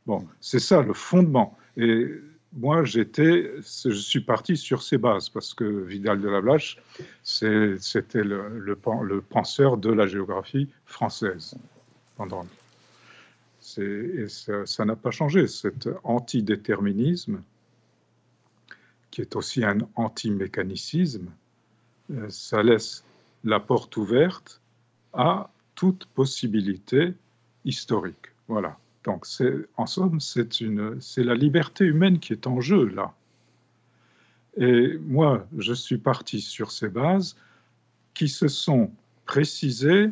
[0.05, 1.57] bon, c'est ça le fondement.
[1.77, 2.07] Et
[2.53, 6.77] moi, j'étais, je suis parti sur ces bases parce que Vidal de la Blache,
[7.23, 11.55] c'était le, le, penseur de la géographie française
[12.17, 12.45] pendant.
[13.77, 17.41] Et ça n'a pas changé, cet antidéterminisme,
[19.11, 21.31] qui est aussi un anti-mécanicisme,
[22.11, 23.03] euh, ça laisse
[23.43, 24.61] la porte ouverte
[25.13, 27.13] à toute possibilité
[27.65, 28.33] historique.
[28.47, 28.77] Voilà.
[29.05, 29.25] Donc,
[29.77, 33.13] en somme, c'est la liberté humaine qui est en jeu là.
[34.57, 37.37] Et moi, je suis parti sur ces bases
[38.13, 38.91] qui se sont
[39.25, 40.11] précisées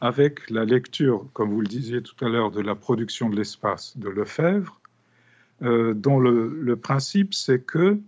[0.00, 3.96] avec la lecture, comme vous le disiez tout à l'heure, de la production de l'espace
[3.96, 4.80] de Lefebvre,
[5.62, 7.98] euh, dont le, principe, c'est que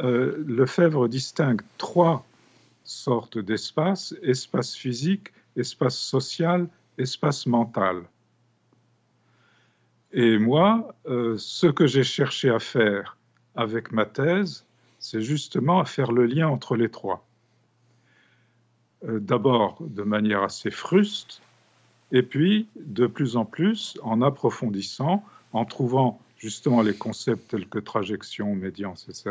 [0.00, 2.24] euh, Lefebvre distingue trois
[2.84, 6.68] sortes d'espace, espace physique, espace social,
[6.98, 8.02] espace mental.
[10.12, 13.16] Et moi, euh, ce que j'ai cherché à faire
[13.54, 14.64] avec ma thèse,
[14.98, 17.26] c'est justement à faire le lien entre les trois.
[19.04, 21.40] Euh, d'abord de manière assez fruste,
[22.12, 27.78] et puis de plus en plus en approfondissant, en trouvant justement les concepts tels que
[27.78, 29.30] trajection, médiance, etc.,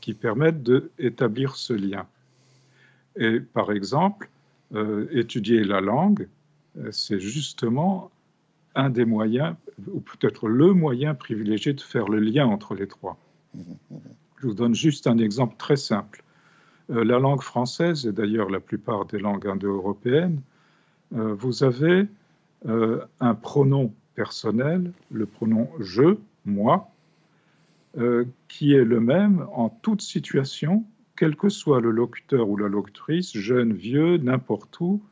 [0.00, 2.06] qui permettent d'établir ce lien.
[3.16, 4.28] Et par exemple,
[4.74, 6.28] euh, étudier la langue,
[6.90, 8.10] c'est justement
[8.74, 9.56] un des moyens,
[9.88, 13.16] ou peut-être le moyen privilégié de faire le lien entre les trois.
[14.40, 16.22] Je vous donne juste un exemple très simple.
[16.90, 20.40] Euh, la langue française, et d'ailleurs la plupart des langues indo-européennes,
[21.14, 22.06] euh, vous avez
[22.66, 26.90] euh, un pronom personnel, le pronom je, moi,
[28.48, 30.84] qui est le même en toute situation,
[31.16, 35.02] quel que soit le locuteur ou la locutrice, jeune, vieux, n'importe où,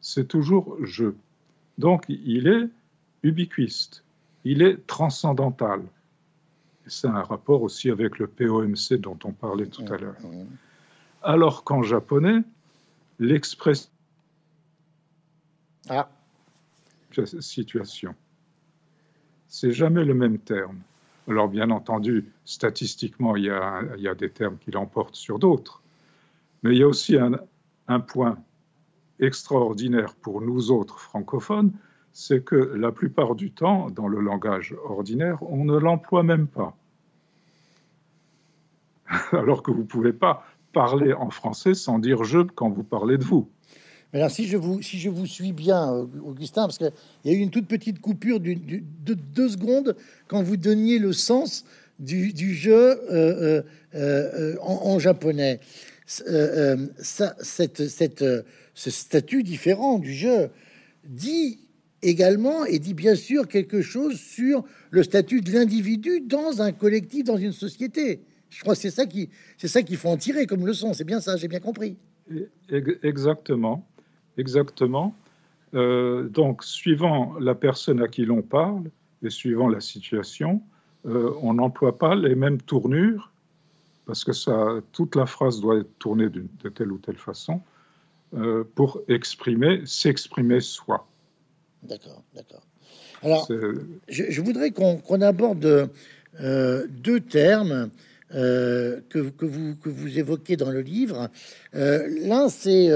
[0.00, 1.12] c'est toujours je.
[1.76, 2.68] Donc il est
[3.22, 4.04] ubiquiste,
[4.44, 5.82] il est transcendantal.
[6.86, 10.16] C'est un rapport aussi avec le POMC dont on parlait tout à l'heure.
[11.22, 12.40] Alors qu'en japonais,
[13.18, 13.90] l'expression
[15.90, 16.08] ah.
[17.40, 18.14] situation,
[19.48, 20.78] c'est jamais le même terme.
[21.28, 25.82] Alors bien entendu, statistiquement, il y a, des termes qui l'emportent sur d'autres,
[26.62, 28.38] mais il y a aussi un point
[29.20, 31.72] extraordinaire pour nous autres francophones,
[32.12, 36.76] c'est que la plupart du temps, dans le langage ordinaire, on ne l'emploie même pas.
[39.32, 43.18] Alors que vous ne pouvez pas parler en français sans dire je quand vous parlez
[43.18, 43.50] de vous.
[44.12, 45.90] Mais alors, si je vous, suis bien,
[46.24, 46.92] Augustin, parce qu'il
[47.24, 49.96] y a eu une toute petite coupure de deux secondes
[50.28, 51.64] quand vous donniez le sens
[51.98, 53.62] du, jeu euh, euh,
[53.94, 55.60] euh, en, japonais.
[56.06, 58.24] Ça, cette, cette,
[58.74, 60.50] ce statut différent du jeu
[61.04, 61.58] dit
[62.02, 67.24] également et dit bien sûr quelque chose sur le statut de l'individu dans un collectif,
[67.24, 68.20] dans une société.
[68.50, 69.28] Je crois que c'est ça qui,
[69.58, 70.94] c'est ça qu'il faut en tirer comme leçon.
[70.94, 71.96] C'est bien ça, j'ai bien compris.
[73.02, 73.86] Exactement,
[74.38, 75.14] exactement.
[75.74, 78.84] Euh, donc, suivant la personne à qui l'on parle
[79.22, 80.62] et suivant la situation,
[81.06, 83.30] euh, on n'emploie pas les mêmes tournures
[84.06, 87.60] parce que ça, toute la phrase doit être tournée de telle ou telle façon
[88.34, 91.06] euh, pour exprimer, s'exprimer soi.
[91.82, 92.62] D'accord, d'accord.
[93.22, 93.46] Alors,
[94.08, 95.90] je, voudrais qu'on aborde
[96.40, 97.90] deux termes
[98.30, 101.28] que, que, vous, que vous évoquez dans le livre.
[101.72, 102.90] L'un, c'est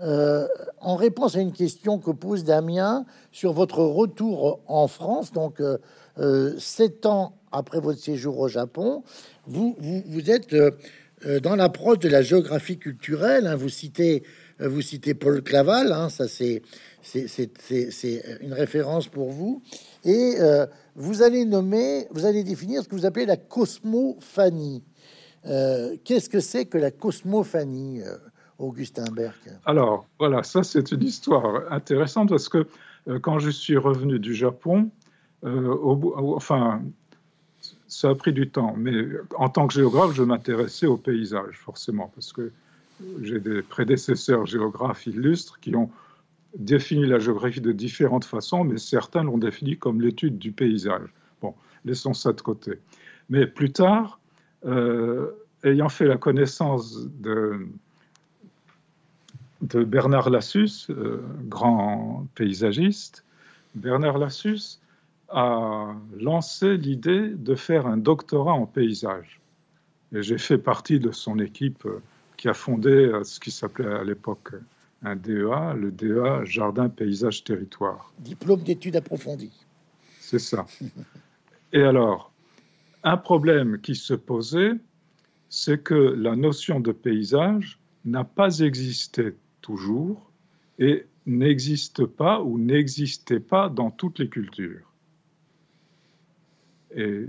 [0.00, 5.60] en réponse à une question que pose Damien sur votre retour en France, donc
[6.58, 9.02] sept ans après votre séjour au Japon,
[9.46, 10.56] vous, vous, vous êtes
[11.42, 13.46] dans l'approche de la géographie culturelle.
[13.46, 14.22] Hein, vous citez
[14.68, 16.62] vous citez Paul Claval, hein, ça c'est
[18.40, 19.62] une référence pour vous.
[20.04, 24.82] Et euh, vous allez nommer, vous allez définir ce que vous appelez la cosmophanie.
[25.46, 28.16] Euh, qu'est-ce que c'est que la cosmophanie, euh,
[28.58, 29.34] Augustin Berg
[29.64, 32.66] Alors, voilà, ça c'est une histoire intéressante parce que
[33.20, 34.90] quand je suis revenu du Japon,
[35.42, 36.82] enfin,
[37.88, 38.92] ça a pris du temps, mais
[39.36, 42.52] en tant que géographe, je m'intéressais au paysage, forcément, parce que
[43.22, 45.90] j'ai des prédécesseurs géographes illustres qui ont
[46.56, 51.08] défini la géographie de différentes façons, mais certains l'ont défini comme l'étude du paysage.
[51.40, 52.78] Bon, laissons ça de côté.
[53.30, 54.20] Mais plus tard,
[54.66, 55.30] euh,
[55.64, 57.66] ayant fait la connaissance de,
[59.62, 63.24] de Bernard Lassus, euh, grand paysagiste,
[63.74, 64.78] Bernard Lassus
[65.30, 69.40] a lancé l'idée de faire un doctorat en paysage.
[70.14, 72.02] Et j'ai fait partie de son équipe euh,
[72.42, 74.54] qui a fondé ce qui s'appelait à l'époque
[75.04, 78.12] un DEA, le DEA Jardin, Paysage, Territoire.
[78.18, 79.64] Diplôme d'études approfondies.
[80.18, 80.66] C'est ça.
[81.72, 82.32] Et alors,
[83.04, 84.72] un problème qui se posait,
[85.50, 90.28] c'est que la notion de paysage n'a pas existé toujours
[90.80, 94.92] et n'existe pas ou n'existait pas dans toutes les cultures.
[96.96, 97.24] Et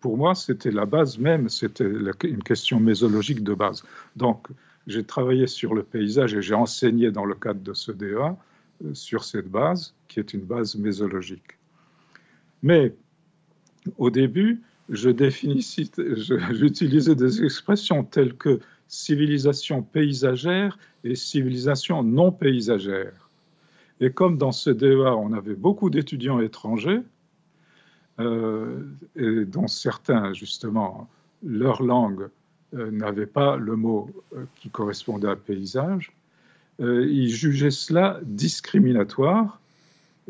[0.00, 1.84] pour moi, c'était la base même, c'était
[2.24, 3.82] une question mésologique de base.
[4.16, 4.48] Donc,
[4.86, 8.36] j'ai travaillé sur le paysage et j'ai enseigné dans le cadre de ce DEA
[8.84, 11.58] euh, sur cette base, qui est une base mésologique.
[12.62, 12.94] Mais
[13.98, 15.10] au début, je
[16.52, 23.28] j'utilisais des expressions telles que civilisation paysagère et civilisation non paysagère.
[24.00, 27.02] Et comme dans ce DEA, on avait beaucoup d'étudiants étrangers,
[28.18, 31.08] dont certains, justement,
[31.42, 32.28] leur langue
[32.74, 36.12] euh, n'avait pas le mot euh, qui correspondait à paysage,
[36.80, 39.58] euh, ils jugeaient cela discriminatoire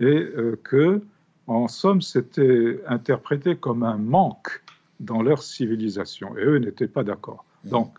[0.01, 0.29] et
[0.63, 1.03] que,
[1.49, 4.63] en somme, c'était interprété comme un manque
[5.01, 6.39] dans leur civilisation.
[6.39, 7.45] Et eux n'étaient pas d'accord.
[7.65, 7.93] Donc,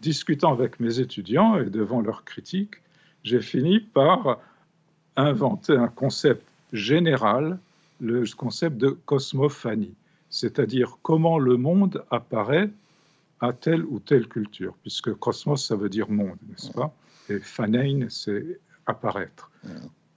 [0.00, 2.74] discutant avec mes étudiants et devant leurs critiques,
[3.22, 4.40] j'ai fini par
[5.14, 7.60] inventer un concept général,
[8.00, 9.94] le concept de cosmophanie,
[10.30, 12.70] c'est-à-dire comment le monde apparaît
[13.40, 16.92] à telle ou telle culture, puisque cosmos, ça veut dire monde, n'est-ce pas?
[17.28, 19.50] Et phanein, c'est apparaître.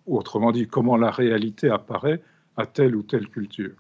[0.08, 2.22] Autrement dit, comment la réalité apparaît
[2.58, 3.76] à telle ou telle culture.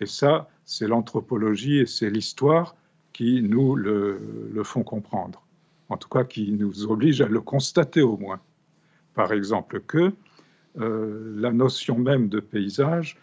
[0.00, 2.76] Et ça, c'est l'anthropologie et c'est l'histoire
[3.12, 5.42] qui nous le, le, font comprendre.
[5.88, 8.40] En tout cas, qui nous oblige à le constater au moins.
[9.14, 10.12] Par exemple, que
[10.80, 13.16] euh, la notion même de paysage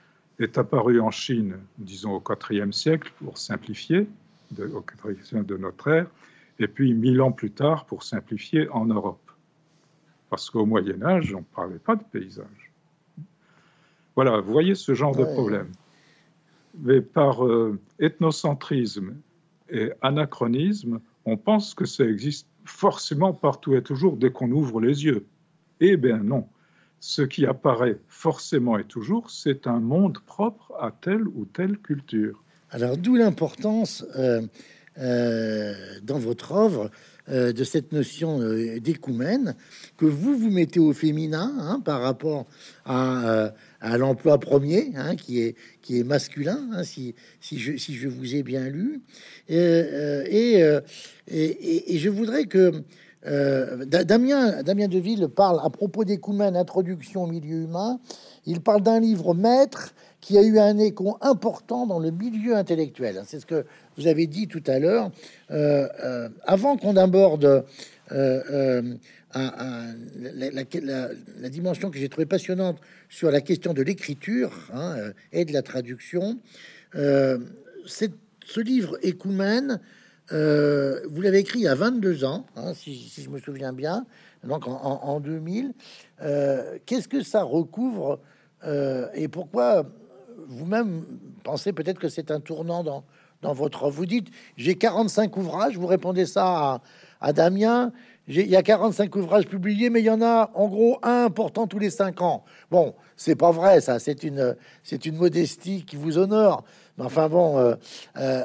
[0.43, 4.07] est apparue en Chine, disons au IVe siècle, pour simplifier,
[4.51, 4.83] de, au
[5.43, 6.07] de notre ère,
[6.59, 9.31] et puis mille ans plus tard, pour simplifier, en Europe.
[10.29, 12.71] Parce qu'au Moyen Âge, on ne parlait pas de paysage.
[14.15, 15.71] Voilà, vous voyez ce genre de problème.
[16.79, 19.15] Mais par euh, ethnocentrisme
[19.69, 25.05] et anachronisme, on pense que ça existe forcément partout et toujours dès qu'on ouvre les
[25.05, 25.25] yeux.
[25.79, 26.47] Eh bien non.
[27.03, 32.43] Ce qui apparaît forcément et toujours, c'est un monde propre à telle ou telle culture.
[32.69, 34.43] Alors d'où l'importance euh,
[34.99, 35.73] euh,
[36.03, 36.91] dans votre œuvre
[37.29, 38.39] euh, de cette notion
[38.79, 39.55] d'écoumène
[39.97, 42.45] que vous vous mettez au féminin hein, par rapport
[42.85, 43.51] à,
[43.97, 48.35] l'emploi premier hein, qui est qui est masculin hein, si, si, je, si je vous
[48.35, 49.01] ai bien lu
[49.49, 52.83] et, et, et, je voudrais que
[53.23, 57.99] Damien Damien Deville parle à propos d'écoumène introduction au milieu humain
[58.45, 63.21] il parle d'un livre maître qui a eu un écho important dans le milieu intellectuel.
[63.25, 63.65] C'est ce que
[63.97, 65.11] vous avez dit tout à l'heure.
[65.51, 67.65] Euh, euh, avant qu'on aborde
[68.11, 68.95] euh,
[69.33, 74.95] la, dimension que j'ai trouvé passionnante sur la question de l'écriture hein,
[75.31, 76.37] et de la traduction,
[76.93, 78.09] ce
[78.57, 78.97] livre
[80.31, 84.05] Écoumène, vous l'avez écrit il y a 22 ans, hein, si, je me souviens bien,
[84.43, 85.73] donc en, en 2000.
[86.85, 88.19] Qu'est-ce que ça recouvre
[89.13, 89.85] et pourquoi
[90.47, 91.05] vous-même
[91.43, 93.03] pensez peut-être que c'est un tournant dans,
[93.41, 93.89] dans votre...
[93.89, 94.27] Vous dites,
[94.57, 96.81] j'ai 45 ouvrages, vous répondez ça
[97.19, 97.91] à, Damien,
[98.27, 101.67] il y a 45 ouvrages publiés, mais il y en a en gros un important
[101.67, 102.43] tous les cinq ans.
[102.69, 104.55] Bon, c'est pas vrai, ça, c'est une,
[105.05, 106.63] une modestie qui vous honore.
[106.97, 107.75] Mais enfin bon, euh,
[108.17, 108.43] euh,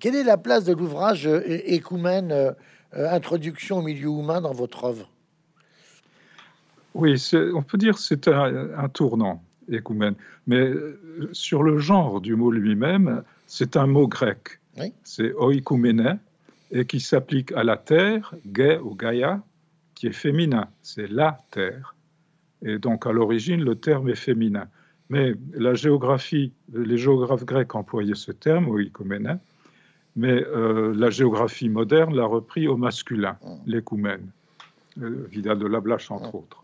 [0.00, 2.54] quelle est la place de l'ouvrage Écoumène,
[2.92, 5.08] Introduction au milieu humain dans votre œuvre?
[6.94, 7.22] Oui,
[7.54, 10.14] on peut dire c'est un, un, tournant, Écoumène.
[10.46, 10.70] Mais
[11.32, 14.60] sur le genre du mot lui-même, c'est un mot grec.
[15.02, 16.18] C'est oikoumene,
[16.70, 19.42] et qui s'applique à la terre, gai ou gaia,
[19.94, 20.68] qui est féminin.
[20.82, 21.94] C'est la terre.
[22.62, 24.68] Et donc, à l'origine, le terme est féminin.
[25.10, 29.40] Mais la géographie, les géographes grecs employaient ce terme, oikoumene,
[30.16, 33.54] mais euh, la géographie moderne l'a repris au masculin, mmh.
[33.66, 34.30] l'écoumène.
[35.00, 36.62] Euh, Vidal de Lablache, entre autres.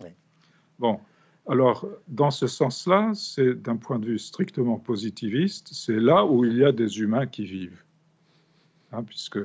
[0.78, 0.98] Bon,
[1.46, 6.56] alors, dans ce sens-là, c'est d'un point de vue strictement positiviste, c'est là où il
[6.56, 7.82] y a des humains qui vivent.
[8.92, 9.38] Hein, puisque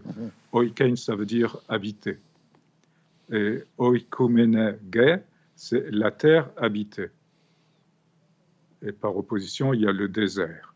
[0.53, 2.17] oikein, ça veut dire habiter.
[3.31, 5.21] Et oikomene gay,
[5.55, 7.09] c'est la terre habitée.
[8.81, 10.73] Et par opposition, il y a le désert,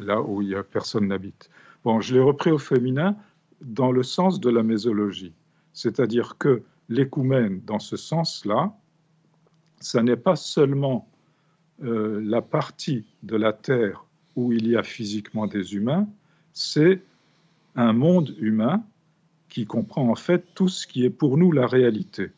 [0.00, 1.50] là où il y a personne n'habite.
[1.88, 3.16] Bon, je l'ai repris au féminin
[3.62, 5.32] dans le sens de la mésologie,
[5.72, 8.76] c'est-à-dire que l'écoumène, dans ce sens-là,
[9.80, 11.08] ça n'est pas seulement
[11.82, 14.04] euh, la partie de la Terre
[14.36, 16.06] où il y a physiquement des humains,
[16.52, 17.00] c'est
[17.74, 18.84] un monde humain
[19.48, 22.32] qui comprend en fait tout ce qui est pour nous la réalité.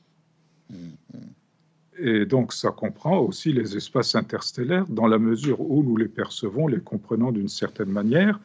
[1.99, 6.69] Et donc ça comprend aussi les espaces interstellaires dans la mesure où nous les percevons,
[6.69, 8.39] les comprenons d'une certaine manière,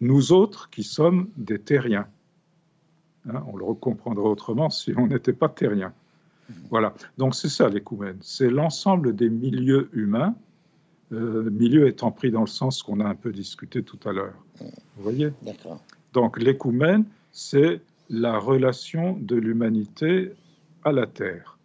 [0.00, 2.06] nous autres qui sommes des terriens.
[3.28, 5.92] Hein, on le recomprendrait autrement si on n'était pas terriens.
[6.70, 10.34] Voilà, donc c'est ça l'écoumène, c'est l'ensemble des milieux humains,
[11.12, 14.34] euh, milieu étant pris dans le sens qu'on a un peu discuté tout à l'heure.
[14.60, 15.30] Vous voyez?
[15.42, 15.82] D'accord.
[16.14, 20.32] Donc l'écoumène, c'est la relation de l'humanité
[20.84, 21.58] à la Terre.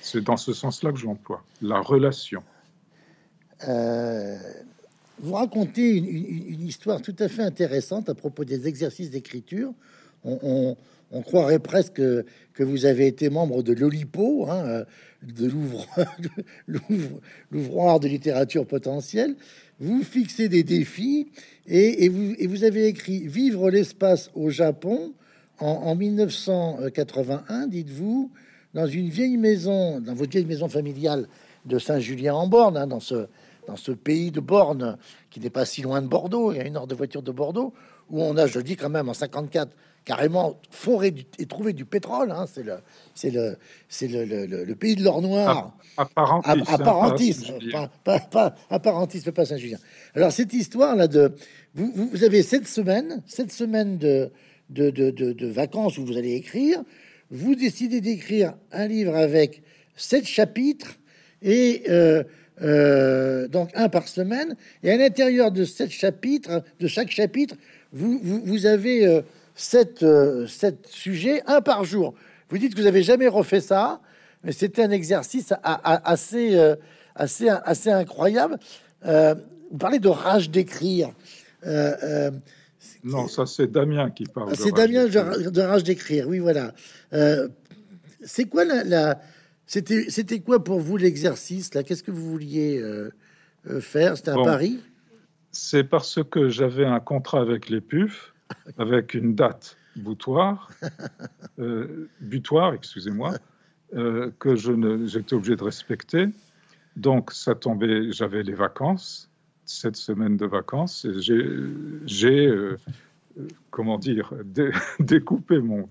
[0.00, 2.42] C'est dans ce sens-là que j'emploie, la relation.
[3.68, 4.36] Euh,
[5.22, 9.72] vous racontez une, histoire tout à fait intéressante à propos des exercices d'écriture.
[10.24, 10.76] On,
[11.22, 14.84] croirait presque que, vous avez été membre de l'Olipo, hein,
[15.22, 15.50] de
[17.50, 19.36] l'ouvroir de littérature potentielle.
[19.78, 21.28] Vous fixez des défis
[21.66, 25.12] et, vous, et vous, avez écrit Vivre l'espace au Japon
[25.58, 28.30] en, 1981, dites-vous,
[28.72, 31.28] dans une vieille maison, dans votre vieille maison familiale
[31.66, 33.26] de Saint-Julien-en-Borne, hein, dans, ce,
[33.70, 34.98] dans ce pays de Borne
[35.30, 37.30] qui n'est pas si loin de Bordeaux, il y a une heure de voiture de
[37.30, 37.72] Bordeaux,
[38.10, 39.70] où on a, je dis quand même, en 54,
[40.04, 42.32] carrément foré et trouvé du pétrole.
[42.32, 42.78] Hein, c'est le,
[43.14, 43.56] c'est le,
[43.88, 45.76] c'est le, le, pays de l'or noir.
[45.96, 47.46] Apparentis.
[48.68, 49.78] Apparentis, pas, pas Saint-Julien.
[50.16, 51.32] Alors cette histoire là de,
[51.74, 54.30] vous, vous, avez cette semaine, cette semaine de
[54.70, 56.82] de, de, de, vacances où vous allez écrire.
[57.30, 59.62] Vous décidez d'écrire un livre avec
[59.96, 60.96] sept chapitres
[61.42, 62.22] et euh,
[62.62, 64.56] euh, donc un par semaine.
[64.82, 67.54] Et à l'intérieur de sept chapitres, de chaque chapitre,
[67.92, 69.22] vous, vous, vous avez euh,
[69.54, 70.04] sept,
[70.48, 72.14] sept sujets, un par jour.
[72.48, 74.00] Vous dites que vous avez jamais refait ça,
[74.42, 76.58] mais c'était un exercice assez,
[77.14, 78.58] assez, assez incroyable.
[79.02, 81.12] vous parlez de rage d'écrire.
[83.04, 84.54] Non, ça c'est Damien qui parle.
[84.56, 86.72] C'est Damien de rage d'écrire, oui, voilà.
[87.12, 87.48] Euh,
[88.22, 89.18] c'est quoi la,
[89.70, 91.82] c'était, c'était quoi pour vous l'exercice là?
[91.84, 93.10] Qu'est-ce que vous vouliez euh,
[93.68, 94.16] euh, faire?
[94.16, 94.80] C'était un pari
[95.52, 98.34] C'est parce que j'avais un contrat avec les PUF,
[98.78, 100.70] avec une date butoir,
[102.20, 103.34] butoir, excusez-moi,
[103.92, 106.28] que je ne, j'étais obligé de respecter.
[106.96, 109.30] Donc ça tombait, j'avais les vacances
[109.70, 111.06] cette semaine de vacances.
[111.20, 112.76] J'ai, euh,
[113.70, 114.32] comment dire,
[115.00, 115.88] découpé mon,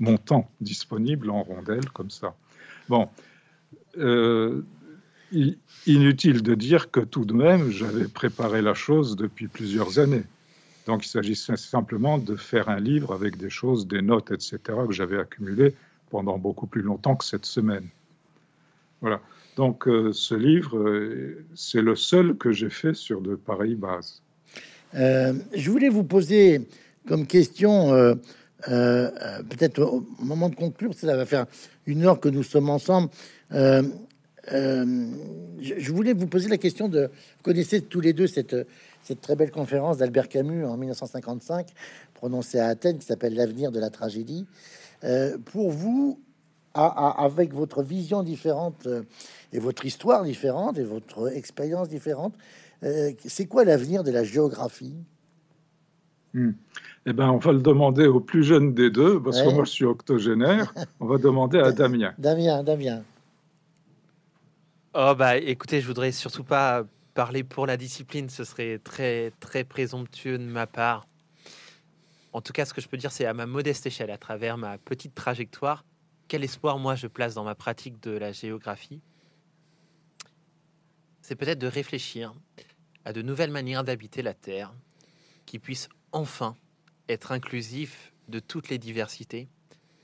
[0.00, 2.34] mon, temps disponible en rondelles comme ça.
[2.88, 3.08] Bon,
[3.98, 4.62] euh,
[5.86, 10.24] inutile de dire que tout de même, j'avais préparé la chose depuis plusieurs années.
[10.86, 14.92] Donc il s'agissait simplement de faire un livre avec des choses, des notes, etc., que
[14.92, 15.74] j'avais accumulées
[16.10, 17.86] pendant beaucoup plus longtemps que cette semaine.
[19.00, 19.20] Voilà.
[19.56, 24.22] Donc euh, ce livre, euh, c'est le seul que j'ai fait sur de pareilles bases.
[24.94, 26.68] Je voulais vous poser
[27.08, 28.16] comme question,
[28.64, 31.46] peut-être au moment de conclure, ça va faire
[31.86, 33.10] une heure que nous sommes ensemble.
[33.50, 33.92] je
[35.92, 38.56] voulais vous poser la question de, vous connaissez tous les deux cette,
[39.02, 41.68] cette très belle conférence d'Albert Camus en 1955,
[42.14, 44.46] prononcée à Athènes, qui s'appelle L'avenir de la tragédie.
[45.44, 46.20] pour vous,
[46.74, 49.02] avec votre vision différente euh,
[49.52, 52.34] et votre histoire différente et votre expérience différente,
[52.82, 54.96] euh, c'est quoi l'avenir de la géographie?
[56.34, 56.52] Hmm.
[57.04, 59.70] Eh ben, on va le demander au plus jeune des deux, parce que moi je
[59.70, 60.72] suis octogénaire.
[61.00, 62.14] On va demander à Damien.
[62.18, 63.02] Damien, Damien.
[64.94, 66.84] Oh bah, écoutez, je voudrais surtout pas
[67.14, 68.28] parler pour la discipline.
[68.28, 71.06] Ce serait très très présomptueux de ma part.
[72.32, 74.56] en tout cas, ce que je peux dire, c'est à ma modeste échelle, à travers
[74.56, 75.84] ma petite trajectoire,
[76.28, 79.00] quel espoir moi je place dans ma pratique de la géographie?
[81.20, 82.32] C'est peut-être de réfléchir
[83.04, 84.72] à de nouvelles manières d'habiter la Terre
[85.46, 86.56] qui puissent enfin
[87.08, 89.48] être inclusifs de toutes les diversités,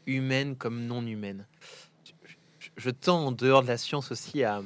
[0.06, 1.46] humaines comme non humaines.
[2.76, 4.62] Je, tends en dehors de la science aussi à,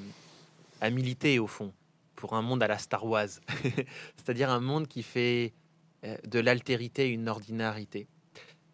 [0.81, 1.73] à militer au fond
[2.17, 3.29] pour un monde à la Star Wars,
[4.17, 5.53] c'est-à-dire un monde qui fait
[6.05, 8.07] euh, de l'altérité une ordinarité.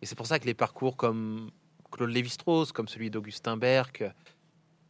[0.03, 1.51] Et c'est pour ça que les parcours comme
[1.91, 4.13] Claude Lévi-Strauss, comme celui d'Augustin Berg,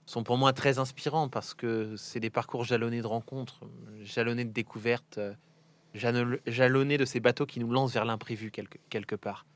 [0.06, 3.60] sont pour moi très inspirants parce que c'est des parcours jalonnés de rencontres,
[4.02, 5.20] jalonnés de découvertes,
[5.94, 9.46] jalonnés de ces bateaux qui nous lancent vers l'imprévu quelque, quelque part.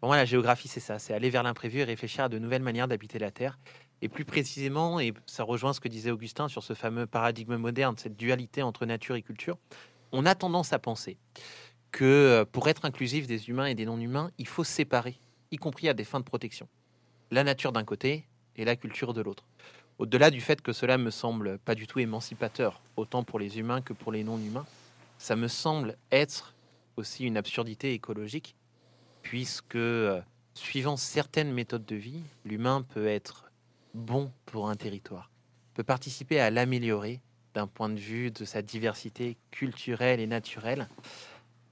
[0.00, 2.62] Pour moi, la géographie, c'est ça, c'est aller vers l'imprévu et réfléchir à de nouvelles
[2.62, 3.58] manières d'habiter la Terre.
[4.02, 7.96] Et plus précisément, et ça rejoint ce que disait Augustin sur ce fameux paradigme moderne,
[7.98, 9.58] cette dualité entre nature et culture,
[10.12, 11.18] on a tendance à penser
[11.92, 15.20] que euh, pour être inclusif des humains et des non-humains, il faut séparer,
[15.50, 16.68] y compris à des fins de protection,
[17.30, 18.24] la nature d'un côté
[18.56, 19.44] et la culture de l'autre.
[19.98, 23.82] Au-delà du fait que cela me semble pas du tout émancipateur, autant pour les humains
[23.82, 24.64] que pour les non-humains,
[25.20, 26.54] ça me semble être
[26.96, 28.56] aussi une absurdité écologique,
[29.20, 30.18] puisque euh,
[30.54, 33.52] suivant certaines méthodes de vie, l'humain peut être
[33.92, 35.30] bon pour un territoire,
[35.74, 37.20] peut participer à l'améliorer
[37.52, 40.88] d'un point de vue de sa diversité culturelle et naturelle,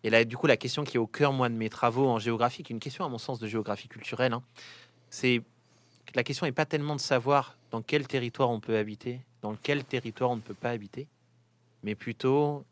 [0.04, 2.18] et là, du coup, la question qui est au cœur, moi, de mes travaux en
[2.18, 4.42] géographie, une question, à mon sens, de géographie culturelle, hein,
[5.08, 5.40] c'est
[6.14, 9.84] la question n'est pas tellement de savoir dans quel territoire on peut habiter, dans quel
[9.84, 11.08] territoire on ne peut pas habiter,
[11.82, 12.66] mais plutôt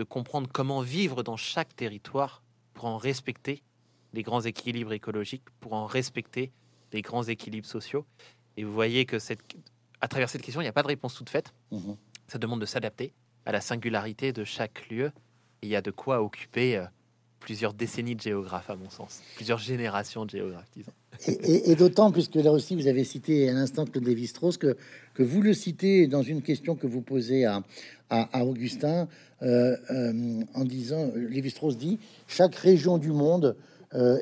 [0.00, 2.42] de comprendre comment vivre dans chaque territoire
[2.72, 3.62] pour en respecter
[4.14, 6.52] les grands équilibres écologiques, pour en respecter
[6.94, 8.06] les grands équilibres sociaux.
[8.56, 9.42] Et vous voyez que cette,
[10.00, 11.52] à travers cette question, il n'y a pas de réponse toute faite.
[11.70, 11.92] Mmh
[12.28, 13.12] Ça demande de s'adapter
[13.44, 15.12] à la singularité de chaque lieu
[15.60, 16.86] il y a de quoi occuper euh,
[17.38, 20.94] plusieurs décennies de géographes, à mon sens, plusieurs générations de géographes, disons.
[21.26, 24.76] Et, d'autant, puisque là aussi, vous avez cité à l'instant Claude Lévi-Strauss, que,
[25.14, 27.62] que vous le citez dans une question que vous posez à,
[28.08, 29.06] à, Augustin,
[29.42, 33.56] euh, euh, en disant, Lévi-Strauss dit, chaque région du monde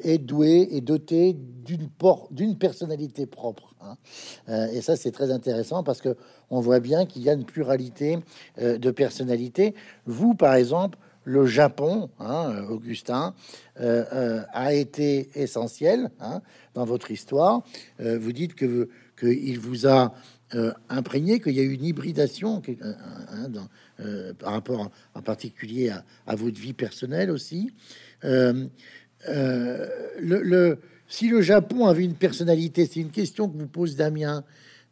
[0.02, 1.36] est douée et dotée
[1.66, 1.90] d'une
[2.30, 3.74] d'une personnalité propre.
[3.82, 3.98] Hein.
[4.72, 6.16] et ça, c'est très intéressant parce que
[6.48, 8.18] on voit bien qu'il y a une pluralité
[8.58, 9.74] de personnalités.
[10.06, 10.96] Vous, par exemple,
[11.28, 13.34] le Japon, hein, Augustin,
[13.80, 16.40] euh, euh, a été essentiel hein,
[16.72, 17.62] dans votre histoire.
[18.00, 20.14] Euh, vous dites que qu'il vous a
[20.88, 23.50] imprégné, qu'il y a eu une hybridation hein,
[24.38, 27.72] par rapport en particulier à, votre vie personnelle aussi.
[28.22, 28.28] Si
[31.28, 34.44] le Japon avait une personnalité, c'est une question que vous pose Damien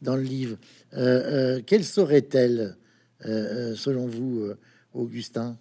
[0.03, 0.59] dans le livre.
[0.91, 2.77] quelle serait-elle,
[3.23, 4.51] selon vous,
[4.93, 5.57] Augustin?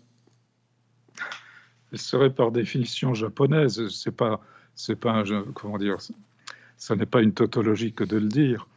[1.96, 3.88] Elle serait par définition japonaise.
[3.88, 4.42] C'est pas,
[4.76, 6.00] c'est pas, un, comment dire,
[6.76, 8.68] ça n'est pas une tautologie que de le dire.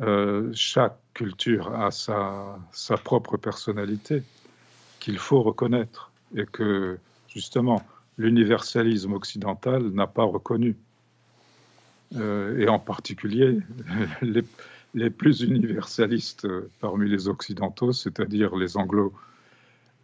[0.00, 4.22] Euh, chaque culture a sa, sa propre personnalité
[5.00, 6.98] qu'il faut reconnaître et que
[7.28, 7.82] justement
[8.16, 10.74] l'universalisme occidental n'a pas reconnu.
[12.16, 13.58] Euh, et en particulier
[14.22, 14.44] les,
[14.94, 16.48] les, plus universalistes
[16.80, 19.12] parmi les occidentaux, c'est-à-dire les anglo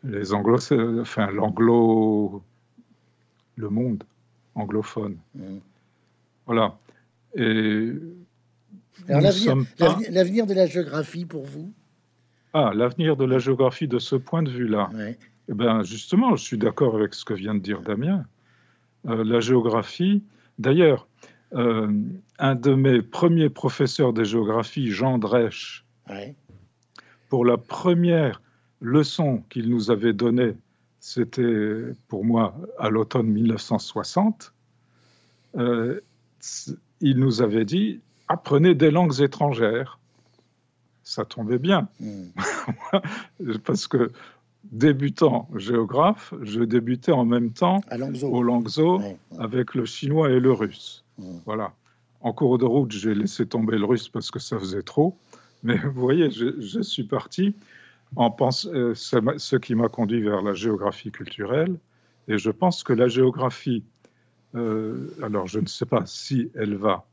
[0.04, 0.58] les anglo,
[1.00, 2.42] enfin l'anglo,
[3.58, 4.04] le monde
[4.54, 5.16] anglophone.
[5.34, 5.58] Mm.
[6.46, 6.78] Voilà.
[7.34, 7.92] Et
[9.08, 11.72] l'avenir de la géographie pour vous?
[12.54, 14.90] Ah, l'avenir de la géographie de ce point de vue-là.
[15.50, 18.24] Eh ben, justement, je suis d'accord avec ce que vient de dire Damien.
[19.06, 20.22] Euh, la géographie,
[20.58, 21.06] d'ailleurs,
[21.54, 21.90] euh,
[22.38, 25.84] un de mes premiers professeurs de géographie, Jean Drèche,
[27.28, 28.42] pour la première
[28.80, 30.54] leçon qu'il nous avait donnée,
[31.08, 34.52] c'était pour moi à l'automne 1960,
[35.56, 36.00] euh,
[37.00, 39.98] il nous avait dit apprenez des langues étrangères.
[41.04, 42.26] Ça tombait bien, hmm.
[43.64, 44.12] parce que
[44.64, 47.80] débutant géographe, je débutais en même temps
[48.22, 49.00] au Langso
[49.38, 51.04] avec le chinois et le russe.
[51.16, 51.38] Hmm.
[51.46, 51.72] Voilà.
[52.20, 55.16] En cours de route, j'ai laissé tomber le russe parce que ça faisait trop.
[55.62, 57.54] Mais vous voyez, je suis parti
[58.16, 61.78] euh, ce qui m'a conduit vers la géographie culturelle.
[62.26, 63.84] Et je pense que la géographie,
[64.54, 67.04] euh, alors je ne sais pas si elle va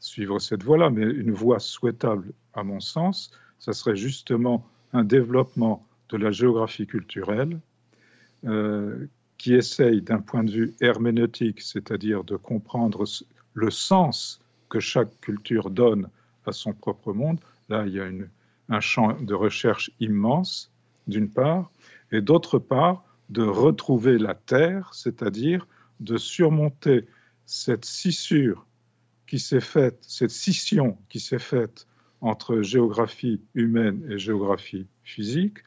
[0.00, 5.86] suivre cette voie-là, mais une voie souhaitable à mon sens, ça serait justement un développement
[6.10, 7.58] de la géographie culturelle
[8.44, 9.06] euh,
[9.38, 13.04] qui essaye d'un point de vue herméneutique, c'est-à-dire de comprendre
[13.54, 16.08] le sens que chaque culture donne
[16.46, 17.40] à son propre monde.
[17.68, 18.28] Là, il y a une,
[18.68, 20.72] un champ de recherche immense,
[21.06, 21.70] d'une part,
[22.12, 25.66] et d'autre part, de retrouver la Terre, c'est-à-dire
[26.00, 27.06] de surmonter
[27.46, 28.66] cette scissure
[29.26, 31.86] qui s'est faite, cette scission qui s'est faite
[32.20, 35.58] entre géographie humaine et géographie physique,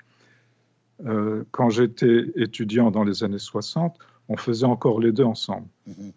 [1.06, 3.98] euh, quand j'étais étudiant dans les années 60,
[4.30, 5.68] on faisait encore les deux ensemble.
[5.86, 6.12] Mhm.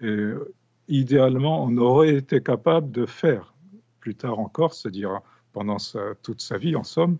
[0.00, 0.54] Et euh,
[0.88, 3.54] idéalement, on aurait été capable de faire
[4.00, 5.20] plus tard encore, c'est-à-dire
[5.58, 5.78] pendant
[6.22, 7.18] toute sa vie en somme,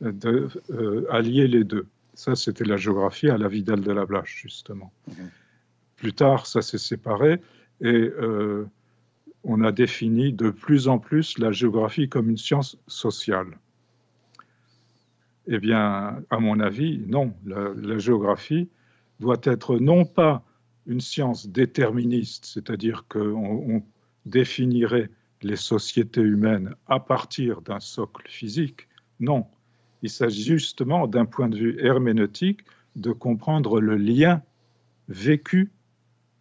[0.00, 1.86] de euh, allier les deux.
[2.14, 4.90] Ça, c'était la géographie à la Vidal de la Blache, justement.
[5.08, 5.30] Mhm.
[5.96, 7.40] Plus tard, ça s'est séparé
[7.80, 8.10] et
[9.44, 13.58] on a défini de plus en plus la géographie comme une science sociale.
[15.46, 17.34] Eh bien, à mon avis, non.
[17.44, 18.70] La, géographie
[19.20, 20.42] doit être non pas
[20.86, 23.82] une science déterministe, c'est-à-dire qu'on
[24.24, 25.10] définirait
[25.42, 28.88] les sociétés humaines à partir d'un socle physique.
[29.20, 29.46] Non,
[30.02, 32.60] il s'agit justement, d'un point de vue herméneutique,
[32.96, 34.42] de comprendre le lien
[35.08, 35.70] vécu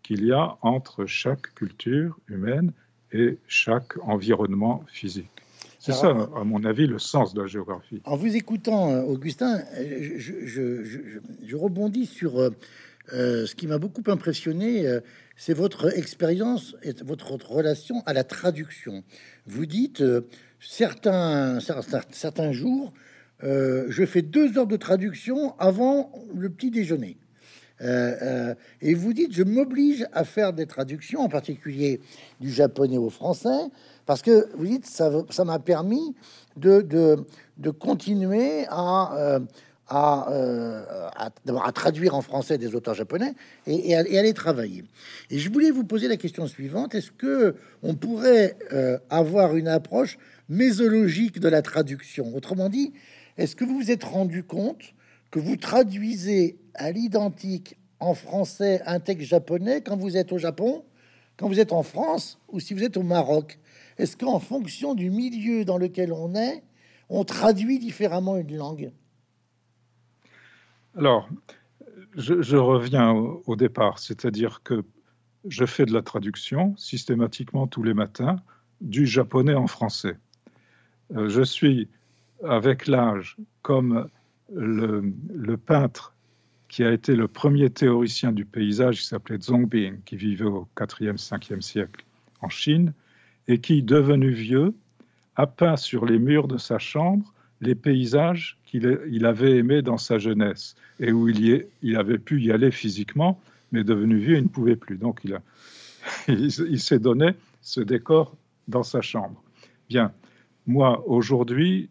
[0.04, 2.74] qu'il y a entre chaque culture humaine
[3.12, 5.30] et chaque environnement physique.
[5.80, 8.02] C'est ça, à mon avis, le sens de la géographie.
[8.06, 12.40] En vous écoutant, euh, Augustin, euh, je, rebondis sur
[13.12, 14.88] euh, ce qui m'a beaucoup impressionné,
[15.36, 19.04] c'est votre expérience et votre, relation à la traduction.
[19.46, 20.04] Vous dites,
[20.60, 22.94] certains, certains, certains jours,
[23.42, 27.18] je fais deux heures de traduction avant le petit déjeuner.
[27.82, 32.02] Euh, euh, et vous dites, je m'oblige à faire des traductions, en particulier
[32.40, 33.70] du japonais au français,
[34.06, 36.16] parce que vous dites, ça m'a permis
[36.56, 36.82] de,
[37.58, 39.40] de, continuer à,
[39.92, 43.34] euh, à, traduire en français des auteurs japonais
[43.68, 44.86] et, les travailler.
[45.30, 46.96] Et je voulais vous poser la question suivante.
[46.96, 48.56] Est-ce que on pourrait
[49.10, 50.18] avoir une approche
[50.50, 52.34] mésologique de la traduction?
[52.36, 52.94] Autrement dit,
[53.38, 54.94] est-ce que vous vous êtes rendu compte
[55.32, 60.84] que vous traduisez à l'identique en français un texte japonais quand vous êtes au Japon,
[61.38, 63.60] quand vous êtes en France ou si vous êtes au Maroc?
[63.98, 66.64] Est-ce qu'en fonction du milieu dans lequel on est,
[67.10, 68.92] on traduit différemment une langue?
[70.96, 71.28] Alors,
[72.16, 74.84] je, reviens au, départ, c'est-à-dire que
[75.48, 78.38] je fais de la traduction systématiquement tous les matins
[78.82, 80.18] du japonais en français.
[81.16, 81.90] Euh, je suis,
[82.44, 84.08] avec l'âge, comme
[84.54, 86.14] le, peintre
[86.68, 91.18] qui a été le premier théoricien du paysage, qui s'appelait Zongbing, qui vivait au 4e,
[91.18, 92.06] 5e siècle
[92.42, 92.94] en Chine,
[93.48, 94.74] et qui, devenu vieux,
[95.36, 97.33] a peint sur les murs de sa chambre
[97.64, 102.52] les paysages qu'il avait aimés dans sa jeunesse, et où il, y avait pu y
[102.52, 103.40] aller physiquement,
[103.72, 104.98] mais devenu vieux, il ne pouvait plus.
[104.98, 105.22] Donc
[106.28, 108.36] il, s'est donné ce décor
[108.68, 109.42] dans sa chambre.
[109.90, 110.12] Bien,
[110.66, 111.90] moi, aujourd'hui,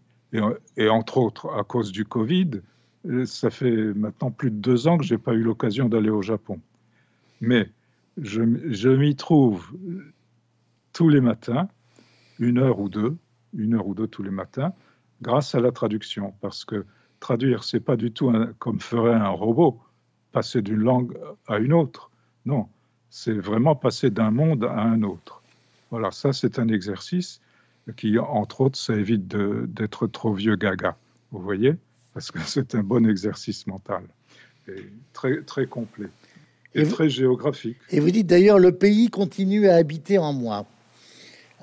[0.76, 2.62] et, entre autres à cause du Covid,
[3.06, 6.10] euh, ça fait maintenant plus de deux ans que je n'ai pas eu l'occasion d'aller
[6.10, 6.60] au Japon.
[7.40, 7.68] Mais
[8.20, 9.72] je m'y trouve
[10.92, 11.68] tous les matins,
[12.38, 13.16] une heure ou deux,
[13.56, 14.72] une heure ou deux tous les matins,
[15.22, 16.34] grâce à la traduction.
[16.40, 16.84] Parce que
[17.20, 19.80] traduire, c'est pas du tout comme ferait un robot,
[20.32, 21.16] passer d'une langue
[21.46, 22.10] à une autre.
[22.44, 22.68] Non,
[23.08, 25.42] c'est vraiment passer d'un monde à un autre.
[25.90, 27.40] Voilà, ça c'est un exercice
[27.96, 30.96] qui, entre autres, ça évite d'être trop vieux gaga.
[31.30, 31.74] Vous voyez
[32.14, 34.04] Parce que c'est un bon exercice mental.
[34.68, 36.08] Et très, très complet.
[36.74, 37.76] Et, très géographique.
[37.90, 40.66] Et vous dites d'ailleurs, le pays continue à habiter en moi.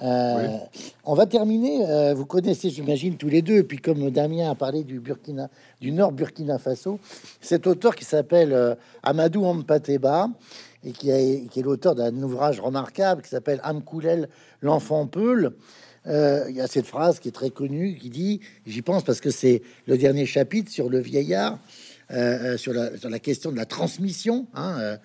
[0.01, 0.57] Euh,
[1.03, 1.85] on va terminer.
[1.87, 3.63] Euh, vous connaissez, j'imagine, tous les deux.
[3.63, 5.49] Puis comme Damien a parlé du Burkina,
[5.81, 6.99] du Nord Burkina Faso,
[7.41, 10.29] cet auteur qui s'appelle euh, Amadou Ampateba
[10.83, 14.29] et qui, qui est l'auteur d'un ouvrage remarquable qui s'appelle Amkoulel,
[14.61, 15.53] l'enfant Peul.
[16.05, 19.29] Il y a cette phrase qui est très connue qui dit, j'y pense parce que
[19.29, 21.59] c'est le dernier chapitre sur le vieillard,
[22.11, 24.97] euh, euh, sur, la, question de la transmission hein,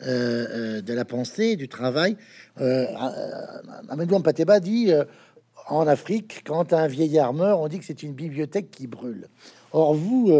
[0.00, 2.16] de la pensée, du travail.
[3.88, 4.92] Amadou Pateba dit
[5.68, 9.28] en Afrique, quand un vieillard meurt, on dit que c'est une bibliothèque qui brûle.
[9.72, 10.32] Or, vous,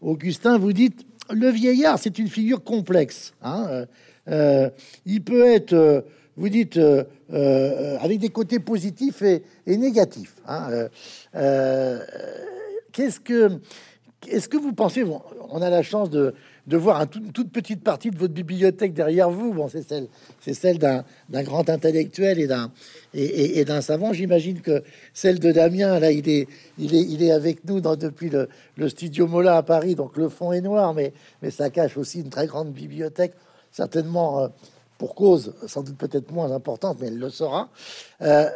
[0.00, 3.32] Augustin, vous dites le vieillard, c'est une figure complexe.
[3.42, 3.86] Hein,
[4.26, 6.04] il peut être
[6.36, 10.34] vous dites, euh, euh, avec des côtés positifs et, négatifs.
[10.46, 10.88] Hein,
[11.34, 11.98] euh,
[12.92, 13.60] qu'est-ce que,
[14.28, 15.04] est-ce que vous pensez,
[15.50, 16.34] on a la chance de,
[16.66, 19.52] de voir une toute petite partie de votre bibliothèque derrière vous.
[19.52, 20.08] Bon, c'est celle,
[20.40, 22.70] c'est celle d'un, grand intellectuel et d'un,
[23.12, 24.12] et, d'un savant.
[24.12, 24.82] J'imagine que
[25.12, 26.48] celle de Damien, là, il est,
[26.78, 28.48] il est, il est avec nous depuis le,
[28.88, 29.94] studio Mola à Paris.
[29.94, 33.34] Donc le fond est noir, mais, mais ça cache aussi une très grande bibliothèque,
[33.70, 34.48] certainement
[34.96, 37.68] pour cause sans doute peut-être moins importante, mais elle le sera.
[38.22, 38.48] Euh,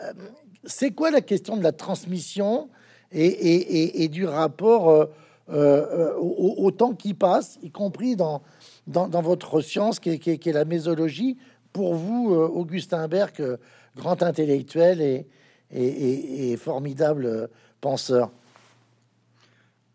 [0.64, 2.68] c'est quoi la question de la transmission
[3.10, 5.08] et, du rapport
[5.50, 8.42] euh, euh, au, temps qui passe, y compris dans,
[8.86, 11.38] dans, votre science qui est, la mésologie,
[11.72, 13.58] pour vous, Augustin Berg,
[13.96, 15.26] grand intellectuel et,
[15.70, 17.48] et, formidable
[17.80, 18.30] penseur.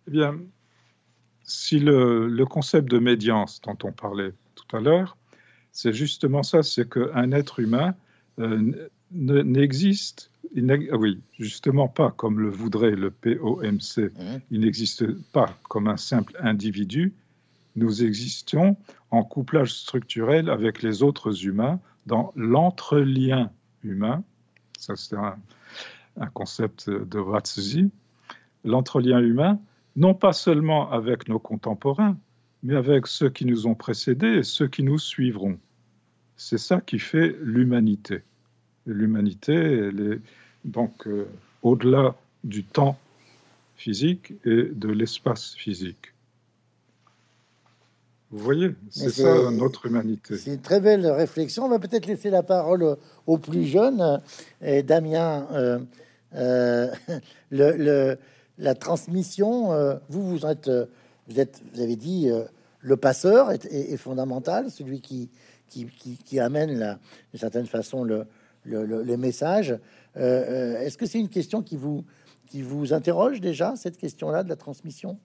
[0.08, 0.40] Eh bien,
[1.44, 5.18] si le, concept de médiance dont on parlait tout à l'heure,
[5.72, 7.94] c'est justement ça, c'est qu'un être humain
[9.12, 13.98] n'existe ah oui, justement pas comme le voudrait le POMC.
[13.98, 14.40] Mmh.
[14.52, 17.14] Il n'existe pas comme un simple individu.
[17.76, 18.78] Nous existons
[19.10, 23.52] en couplage structurel avec les autres humains dans l'entrelien
[23.84, 24.24] humain.
[24.78, 25.38] Ça, c'est un,
[26.34, 27.92] concept de Ratzi.
[28.64, 29.60] L'entrelien humain,
[29.96, 32.18] non pas seulement avec nos contemporains,
[32.62, 35.58] mais avec ceux qui nous ont précédés et ceux qui nous suivront.
[36.36, 38.22] C'est ça qui fait l'humanité.
[38.86, 40.20] L'humanité, elle est
[40.66, 41.26] donc euh,
[41.62, 42.98] au-delà du temps
[43.76, 46.14] physique et de l'espace physique.
[48.32, 50.38] Vous voyez, c'est ça notre humanité.
[50.38, 51.66] C'est une très belle réflexion.
[51.66, 52.98] On va peut-être laisser la parole
[53.28, 54.22] aux plus jeunes.
[54.62, 55.80] Et Damien, euh,
[56.36, 56.92] euh,
[57.52, 58.18] le,
[58.58, 60.70] la transmission, vous, vous êtes,
[61.28, 62.28] vous êtes, vous avez dit,
[62.82, 65.30] le passeur est, fondamental, celui qui,
[65.70, 65.88] qui,
[66.26, 67.00] qui, amène la,
[67.32, 68.26] d'une certaine façon le,
[68.64, 69.72] le, le message.
[69.72, 69.80] Euh,
[70.18, 72.06] euh, est-ce que c'est une question qui vous,
[72.48, 75.20] qui vous interroge déjà, cette question-là de la transmission?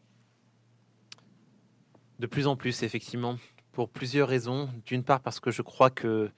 [2.19, 3.39] De plus en plus, effectivement,
[3.73, 4.69] pour plusieurs raisons.
[4.86, 6.31] D'une part, parce que je crois que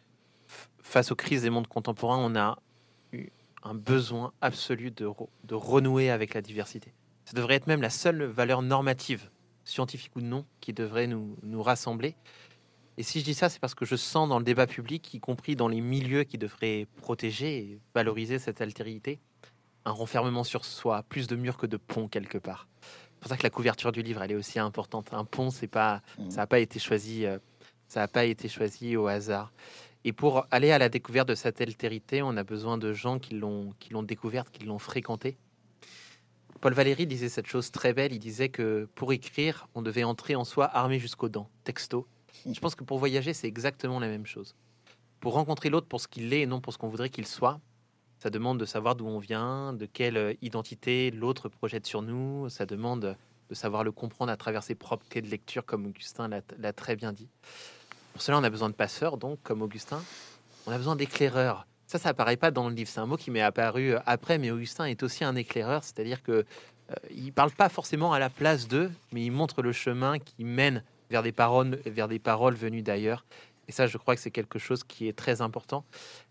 [0.82, 2.58] face aux crises des mondes contemporains, on a
[3.12, 3.28] eu
[3.62, 5.08] un besoin absolu de,
[5.44, 6.92] de renouer avec la diversité.
[7.24, 9.30] Ça devrait être même la seule valeur normative,
[9.64, 12.14] scientifique ou non, qui devrait nous, nous rassembler.
[13.00, 15.20] Et si je dis ça, c'est parce que je sens dans le débat public, y
[15.20, 19.20] compris dans les milieux qui devraient protéger et valoriser cette altérité,
[19.86, 22.68] un renfermement sur soi, plus de murs que de ponts quelque part.
[22.82, 25.14] C'est pour ça que la couverture du livre, elle est aussi importante.
[25.14, 26.28] Un pont, c'est pas, mmh.
[26.28, 27.38] ça n'a pas été choisi, euh,
[27.88, 29.50] ça n'a pas été choisi au hasard.
[30.04, 33.32] Et pour aller à la découverte de cette altérité, on a besoin de gens qui
[33.32, 35.38] l'ont, qui l'ont découverte, qui l'ont fréquentée.
[36.60, 38.12] Paul Valéry disait cette chose très belle.
[38.12, 42.06] Il disait que pour écrire, on devait entrer en soi armé jusqu'aux dents, texto.
[42.50, 44.54] Je pense que pour voyager, c'est exactement la même chose.
[45.20, 47.60] Pour rencontrer l'autre pour ce qu'il est et non pour ce qu'on voudrait qu'il soit,
[48.18, 52.48] ça demande de savoir d'où on vient, de quelle euh, identité l'autre projette sur nous.
[52.50, 53.16] Ça demande
[53.48, 56.96] de savoir le comprendre à travers ses propres clés de lecture, comme Augustin l'a très
[56.96, 57.28] bien dit.
[58.12, 60.02] Pour cela, on a besoin de passeurs, donc, comme Augustin.
[60.66, 61.66] On a besoin d'éclaireurs.
[61.86, 62.88] Ça, ça apparaît pas dans le livre.
[62.88, 66.22] C'est un mot qui m'est apparu euh, après, mais Augustin est aussi un éclaireur, c'est-à-dire
[66.22, 70.18] que euh, il parle pas forcément à la place d'eux, mais il montre le chemin
[70.18, 73.24] qui mène vers des paroles, vers des paroles venues d'ailleurs.
[73.68, 75.84] Et ça, je crois que c'est quelque chose qui est très important.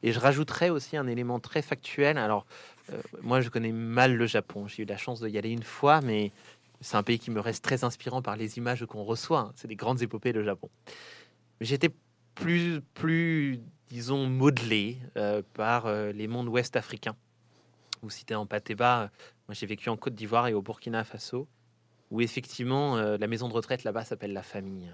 [0.04, 2.18] Et je rajouterais aussi un élément très factuel.
[2.18, 2.46] Alors,
[2.92, 4.68] euh, moi, je connais mal le Japon.
[4.68, 6.32] J'ai eu la chance d'y aller une fois, mais
[6.82, 9.54] c'est un pays qui me reste très inspirant par les images qu'on reçoit.
[9.56, 10.70] C'est des grandes épopées, le Japon.
[11.62, 11.92] J'étais
[12.36, 17.16] plus, plus, disons, modelé euh, par euh, les mondes ouest africains.
[18.02, 19.12] Vous citez en Patéba,
[19.48, 21.48] moi j'ai vécu en Côte d'Ivoire et au Burkina Faso
[22.12, 24.92] où effectivement euh, la maison de retraite là-bas s'appelle la famille.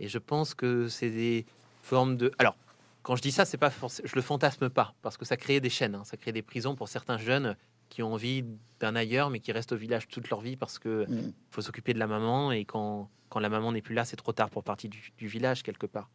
[0.00, 1.46] Et je pense que c'est des
[1.82, 2.30] formes de.
[2.38, 2.56] Alors,
[3.02, 3.72] quand je dis ça, c'est pas
[4.04, 6.04] je le fantasme pas, parce que ça crée des chaînes, hein.
[6.04, 7.56] ça crée des prisons pour certains jeunes
[7.88, 8.44] qui ont envie
[8.80, 11.32] d'un ailleurs, mais qui restent au village toute leur vie parce que mmh.
[11.50, 14.32] faut s'occuper de la maman et quand, quand la maman n'est plus là, c'est trop
[14.32, 16.10] tard pour partir du, du, village quelque part.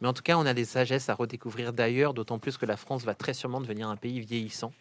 [0.00, 2.76] Mais en tout cas, on a des sagesses à redécouvrir d'ailleurs, d'autant plus que la
[2.76, 4.72] France va très sûrement devenir un pays vieillissant.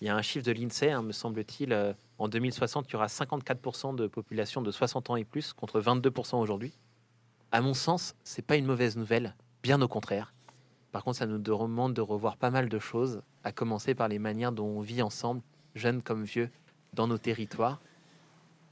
[0.00, 2.96] Il y a un chiffre de l'INSEE, hein, me semble-t-il, euh, en 2060, il y
[2.96, 6.72] aura 54% de population de 60 ans et plus contre 22% aujourd'hui.
[7.50, 10.32] À mon sens, c'est pas une mauvaise nouvelle, bien au contraire.
[10.92, 14.20] Par contre, ça nous demande de revoir pas mal de choses, à commencer par les
[14.20, 15.42] manières dont on vit ensemble,
[15.74, 16.50] jeunes comme vieux,
[16.92, 17.80] dans nos territoires.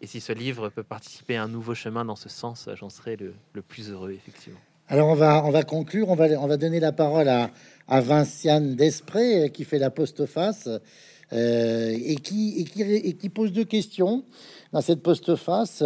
[0.01, 3.16] Et si ce livre peut participer à un nouveau chemin dans ce sens, j'en serai
[3.16, 4.59] le, plus heureux, effectivement.
[4.89, 7.51] Alors on va, on va conclure, on va, on va donner la parole à,
[7.89, 10.69] à Vinciane Desprez, qui fait la postface.
[11.32, 14.22] Euh, et, qui, et, qui, pose deux questions
[14.72, 15.82] dans cette postface.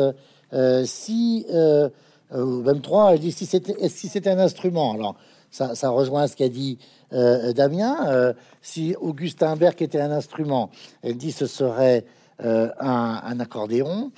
[0.53, 1.89] Euh, si, euh,
[2.33, 4.93] même trois, elle dit si c'était si c'était un instrument?
[4.93, 5.17] Alors,
[5.51, 6.79] ça, rejoint ce qu'a dit
[7.13, 8.35] Damien.
[8.61, 10.71] si Augustin Berg était un instrument,
[11.03, 12.05] elle dit ce serait
[12.41, 14.11] un, un, accordéon.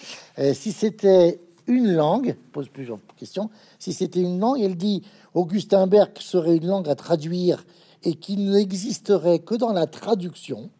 [0.54, 3.50] si c'était une langue, pose plusieurs questions.
[3.78, 5.02] Si c'était une langue, elle dit
[5.34, 7.64] Augustin Berg serait une langue à traduire
[8.04, 10.70] et qui n'existerait que dans la traduction.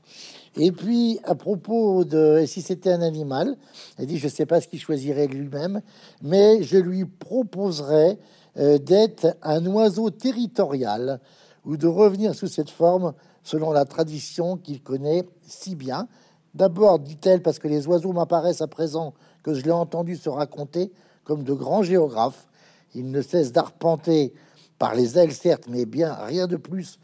[0.60, 3.56] Et puis, à propos de si c'était un animal,
[3.96, 5.82] elle dit, je ne sais pas ce qu'il choisirait lui-même,
[6.20, 8.18] mais je lui proposerais
[8.56, 11.20] euh, d'être un oiseau territorial
[11.64, 13.14] ou de revenir sous cette forme
[13.44, 16.08] selon la tradition qu'il connaît si bien.
[16.54, 19.14] D'abord, dit-elle, parce que les oiseaux m'apparaissent à présent
[19.44, 20.90] que je l'ai entendu se raconter
[21.22, 22.48] comme de grands géographes.
[22.96, 24.34] Ils ne cessent d'arpenter
[24.78, 26.98] par les ailes, certes, mais bien rien de plus,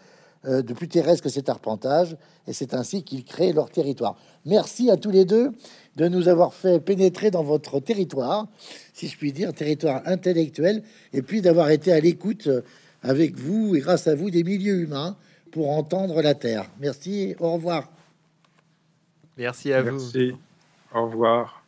[0.44, 2.16] de plus terrestre que cet arpentage.
[2.46, 4.16] Et c'est ainsi qu'ils créent leur territoire.
[4.44, 5.52] Merci à tous les deux
[5.96, 8.46] de nous avoir fait pénétrer dans votre territoire,
[8.92, 12.62] si je puis dire, territoire intellectuel, et puis d'avoir été à l'écoute euh,
[13.02, 15.16] avec vous et grâce à vous des milieux humains
[15.50, 16.68] pour entendre la Terre.
[16.80, 17.88] Merci, au revoir.
[19.36, 20.32] Merci à Merci.
[20.92, 21.63] Au revoir.